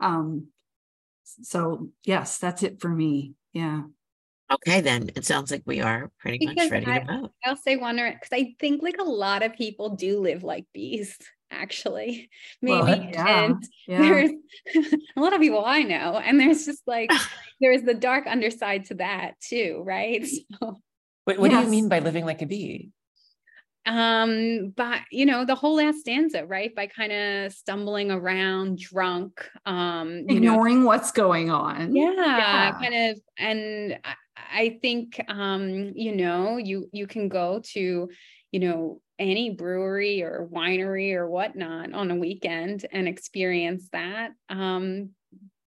Um, 0.00 0.48
so 1.24 1.90
yes, 2.04 2.38
that's 2.38 2.62
it 2.62 2.80
for 2.80 2.88
me. 2.88 3.34
Yeah. 3.52 3.82
Okay, 4.50 4.80
then 4.80 5.10
it 5.14 5.26
sounds 5.26 5.50
like 5.50 5.62
we 5.66 5.80
are 5.80 6.10
pretty 6.18 6.38
because 6.38 6.56
much 6.56 6.70
ready 6.70 6.86
I, 6.86 6.98
to 7.00 7.04
vote. 7.04 7.32
I'll 7.44 7.56
say 7.56 7.76
one 7.76 7.96
because 7.96 8.28
I 8.32 8.54
think 8.58 8.82
like 8.82 8.96
a 8.98 9.04
lot 9.04 9.42
of 9.42 9.54
people 9.54 9.90
do 9.90 10.20
live 10.20 10.42
like 10.42 10.64
bees, 10.72 11.18
actually. 11.50 12.30
Maybe 12.62 12.80
well, 12.80 13.08
yeah, 13.12 13.44
and 13.44 13.68
yeah. 13.86 14.00
there's 14.00 14.30
a 15.16 15.20
lot 15.20 15.34
of 15.34 15.40
people 15.40 15.64
I 15.64 15.82
know, 15.82 16.20
and 16.22 16.38
there's 16.38 16.64
just 16.64 16.82
like 16.86 17.10
there's 17.60 17.82
the 17.82 17.94
dark 17.94 18.26
underside 18.26 18.86
to 18.86 18.94
that 18.94 19.34
too, 19.40 19.82
right? 19.84 20.26
So 20.26 20.78
Wait, 21.26 21.38
what 21.38 21.50
yes. 21.50 21.60
do 21.60 21.64
you 21.66 21.70
mean 21.70 21.88
by 21.88 21.98
living 21.98 22.24
like 22.24 22.42
a 22.42 22.46
bee? 22.46 22.90
um 23.88 24.72
but 24.76 25.00
you 25.10 25.24
know 25.24 25.46
the 25.46 25.54
whole 25.54 25.76
last 25.76 26.00
stanza 26.00 26.44
right 26.44 26.74
by 26.74 26.86
kind 26.86 27.10
of 27.10 27.52
stumbling 27.52 28.10
around 28.10 28.78
drunk 28.78 29.48
um 29.64 30.24
ignoring 30.28 30.80
know, 30.80 30.86
what's 30.86 31.10
going 31.10 31.50
on 31.50 31.96
yeah, 31.96 32.12
yeah, 32.12 32.72
kind 32.72 32.94
of 32.94 33.20
and 33.38 33.98
I, 34.04 34.14
I 34.36 34.78
think 34.82 35.24
um 35.28 35.92
you 35.94 36.14
know 36.14 36.58
you 36.58 36.90
you 36.92 37.06
can 37.06 37.30
go 37.30 37.62
to 37.72 38.10
you 38.52 38.60
know 38.60 39.00
any 39.18 39.50
brewery 39.50 40.22
or 40.22 40.48
winery 40.52 41.14
or 41.14 41.28
whatnot 41.28 41.92
on 41.92 42.10
a 42.10 42.16
weekend 42.16 42.86
and 42.92 43.08
experience 43.08 43.88
that 43.92 44.30
um 44.48 45.10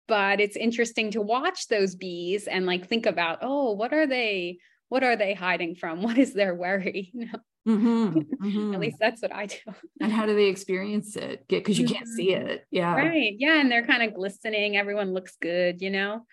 but 0.08 0.40
it's 0.40 0.56
interesting 0.56 1.10
to 1.10 1.20
watch 1.20 1.68
those 1.68 1.94
bees 1.94 2.46
and 2.46 2.66
like 2.66 2.88
think 2.88 3.06
about 3.06 3.38
oh 3.42 3.72
what 3.72 3.92
are 3.92 4.06
they 4.06 4.58
what 4.88 5.02
are 5.02 5.16
they 5.16 5.34
hiding 5.34 5.74
from 5.74 6.02
what 6.02 6.18
is 6.18 6.34
their 6.34 6.54
worry 6.54 7.10
you 7.14 7.26
know 7.26 7.38
Mm-hmm, 7.66 8.18
mm-hmm. 8.44 8.74
At 8.74 8.80
least 8.80 8.96
that's 8.98 9.22
what 9.22 9.32
I 9.32 9.46
do. 9.46 9.56
and 10.00 10.12
how 10.12 10.26
do 10.26 10.34
they 10.34 10.46
experience 10.46 11.16
it? 11.16 11.46
Because 11.48 11.78
you 11.78 11.86
can't 11.86 12.08
see 12.08 12.32
mm-hmm. 12.32 12.48
it. 12.48 12.66
Yeah. 12.70 12.94
Right. 12.94 13.34
Yeah. 13.38 13.60
And 13.60 13.70
they're 13.70 13.86
kind 13.86 14.02
of 14.02 14.14
glistening. 14.14 14.76
Everyone 14.76 15.12
looks 15.12 15.36
good, 15.40 15.80
you 15.80 15.90
know? 15.90 16.26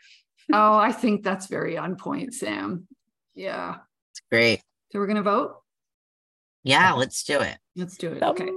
oh, 0.51 0.77
I 0.77 0.91
think 0.91 1.23
that's 1.23 1.45
very 1.45 1.77
on 1.77 1.95
point, 1.95 2.33
Sam. 2.33 2.87
Yeah. 3.35 3.77
It's 4.11 4.21
great. 4.31 4.61
So 4.91 4.99
we're 4.99 5.05
going 5.05 5.17
to 5.17 5.21
vote? 5.21 5.58
Yeah, 6.63 6.93
let's 6.93 7.23
do 7.23 7.39
it. 7.39 7.57
Let's 7.75 7.97
do 7.97 8.11
it. 8.13 8.23
Okay. 8.23 8.49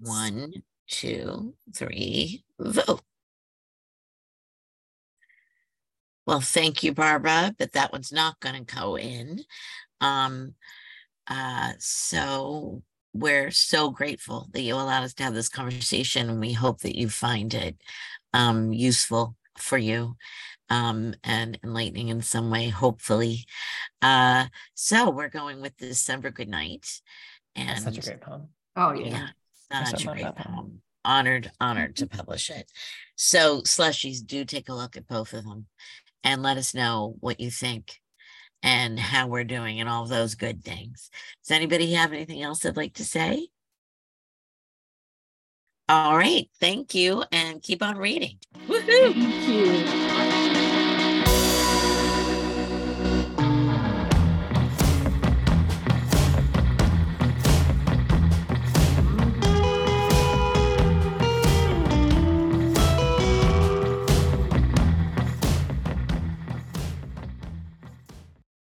One, 0.00 0.52
two, 0.88 1.54
three, 1.74 2.44
vote. 2.58 3.02
Well, 6.26 6.40
thank 6.40 6.82
you, 6.82 6.92
Barbara, 6.92 7.54
but 7.58 7.72
that 7.72 7.92
one's 7.92 8.12
not 8.12 8.38
going 8.40 8.64
to 8.64 8.74
go 8.74 8.96
in. 8.96 9.40
Um, 10.00 10.54
Uh, 11.28 11.72
so 11.78 12.82
we're 13.12 13.50
so 13.50 13.90
grateful 13.90 14.48
that 14.52 14.62
you 14.62 14.74
allowed 14.74 15.04
us 15.04 15.14
to 15.14 15.22
have 15.24 15.34
this 15.34 15.48
conversation 15.48 16.30
and 16.30 16.40
we 16.40 16.52
hope 16.52 16.80
that 16.80 16.96
you 16.96 17.08
find 17.08 17.52
it 17.54 17.76
um, 18.32 18.72
useful 18.72 19.36
for 19.60 19.78
you 19.78 20.16
um, 20.70 21.14
and 21.24 21.58
enlightening 21.62 22.08
in 22.08 22.22
some 22.22 22.50
way, 22.50 22.68
hopefully. 22.68 23.46
Uh, 24.02 24.46
so 24.74 25.10
we're 25.10 25.28
going 25.28 25.60
with 25.60 25.76
December 25.76 26.30
Good 26.30 26.48
Night. 26.48 26.86
And 27.56 27.68
That's 27.68 27.84
such 27.84 27.98
a 27.98 28.10
great 28.10 28.20
poem. 28.20 28.48
Oh, 28.76 28.92
yeah. 28.92 29.28
yeah, 29.70 29.84
such 29.84 30.04
a 30.04 30.08
great 30.08 30.22
poem. 30.22 30.34
poem. 30.36 30.82
Honored, 31.04 31.50
honored 31.60 31.96
to 31.96 32.06
publish 32.08 32.50
it. 32.50 32.70
So 33.16 33.62
slushies, 33.62 34.24
do 34.24 34.44
take 34.44 34.68
a 34.68 34.74
look 34.74 34.96
at 34.96 35.06
both 35.06 35.32
of 35.32 35.44
them 35.44 35.66
and 36.22 36.42
let 36.42 36.56
us 36.56 36.74
know 36.74 37.16
what 37.20 37.40
you 37.40 37.50
think 37.50 38.00
and 38.62 38.98
how 38.98 39.28
we're 39.28 39.44
doing 39.44 39.80
and 39.80 39.88
all 39.88 40.04
those 40.04 40.34
good 40.34 40.64
things. 40.64 41.10
Does 41.44 41.56
anybody 41.56 41.92
have 41.92 42.12
anything 42.12 42.42
else 42.42 42.60
they'd 42.60 42.76
like 42.76 42.94
to 42.94 43.04
say? 43.04 43.48
All 45.88 46.16
right, 46.18 46.48
thank 46.60 46.94
you 46.94 47.24
and 47.32 47.62
keep 47.62 47.82
on 47.82 47.96
reading. 47.96 48.38
Woohoo! 48.66 49.14
Thank 49.14 49.48
you. 50.32 50.37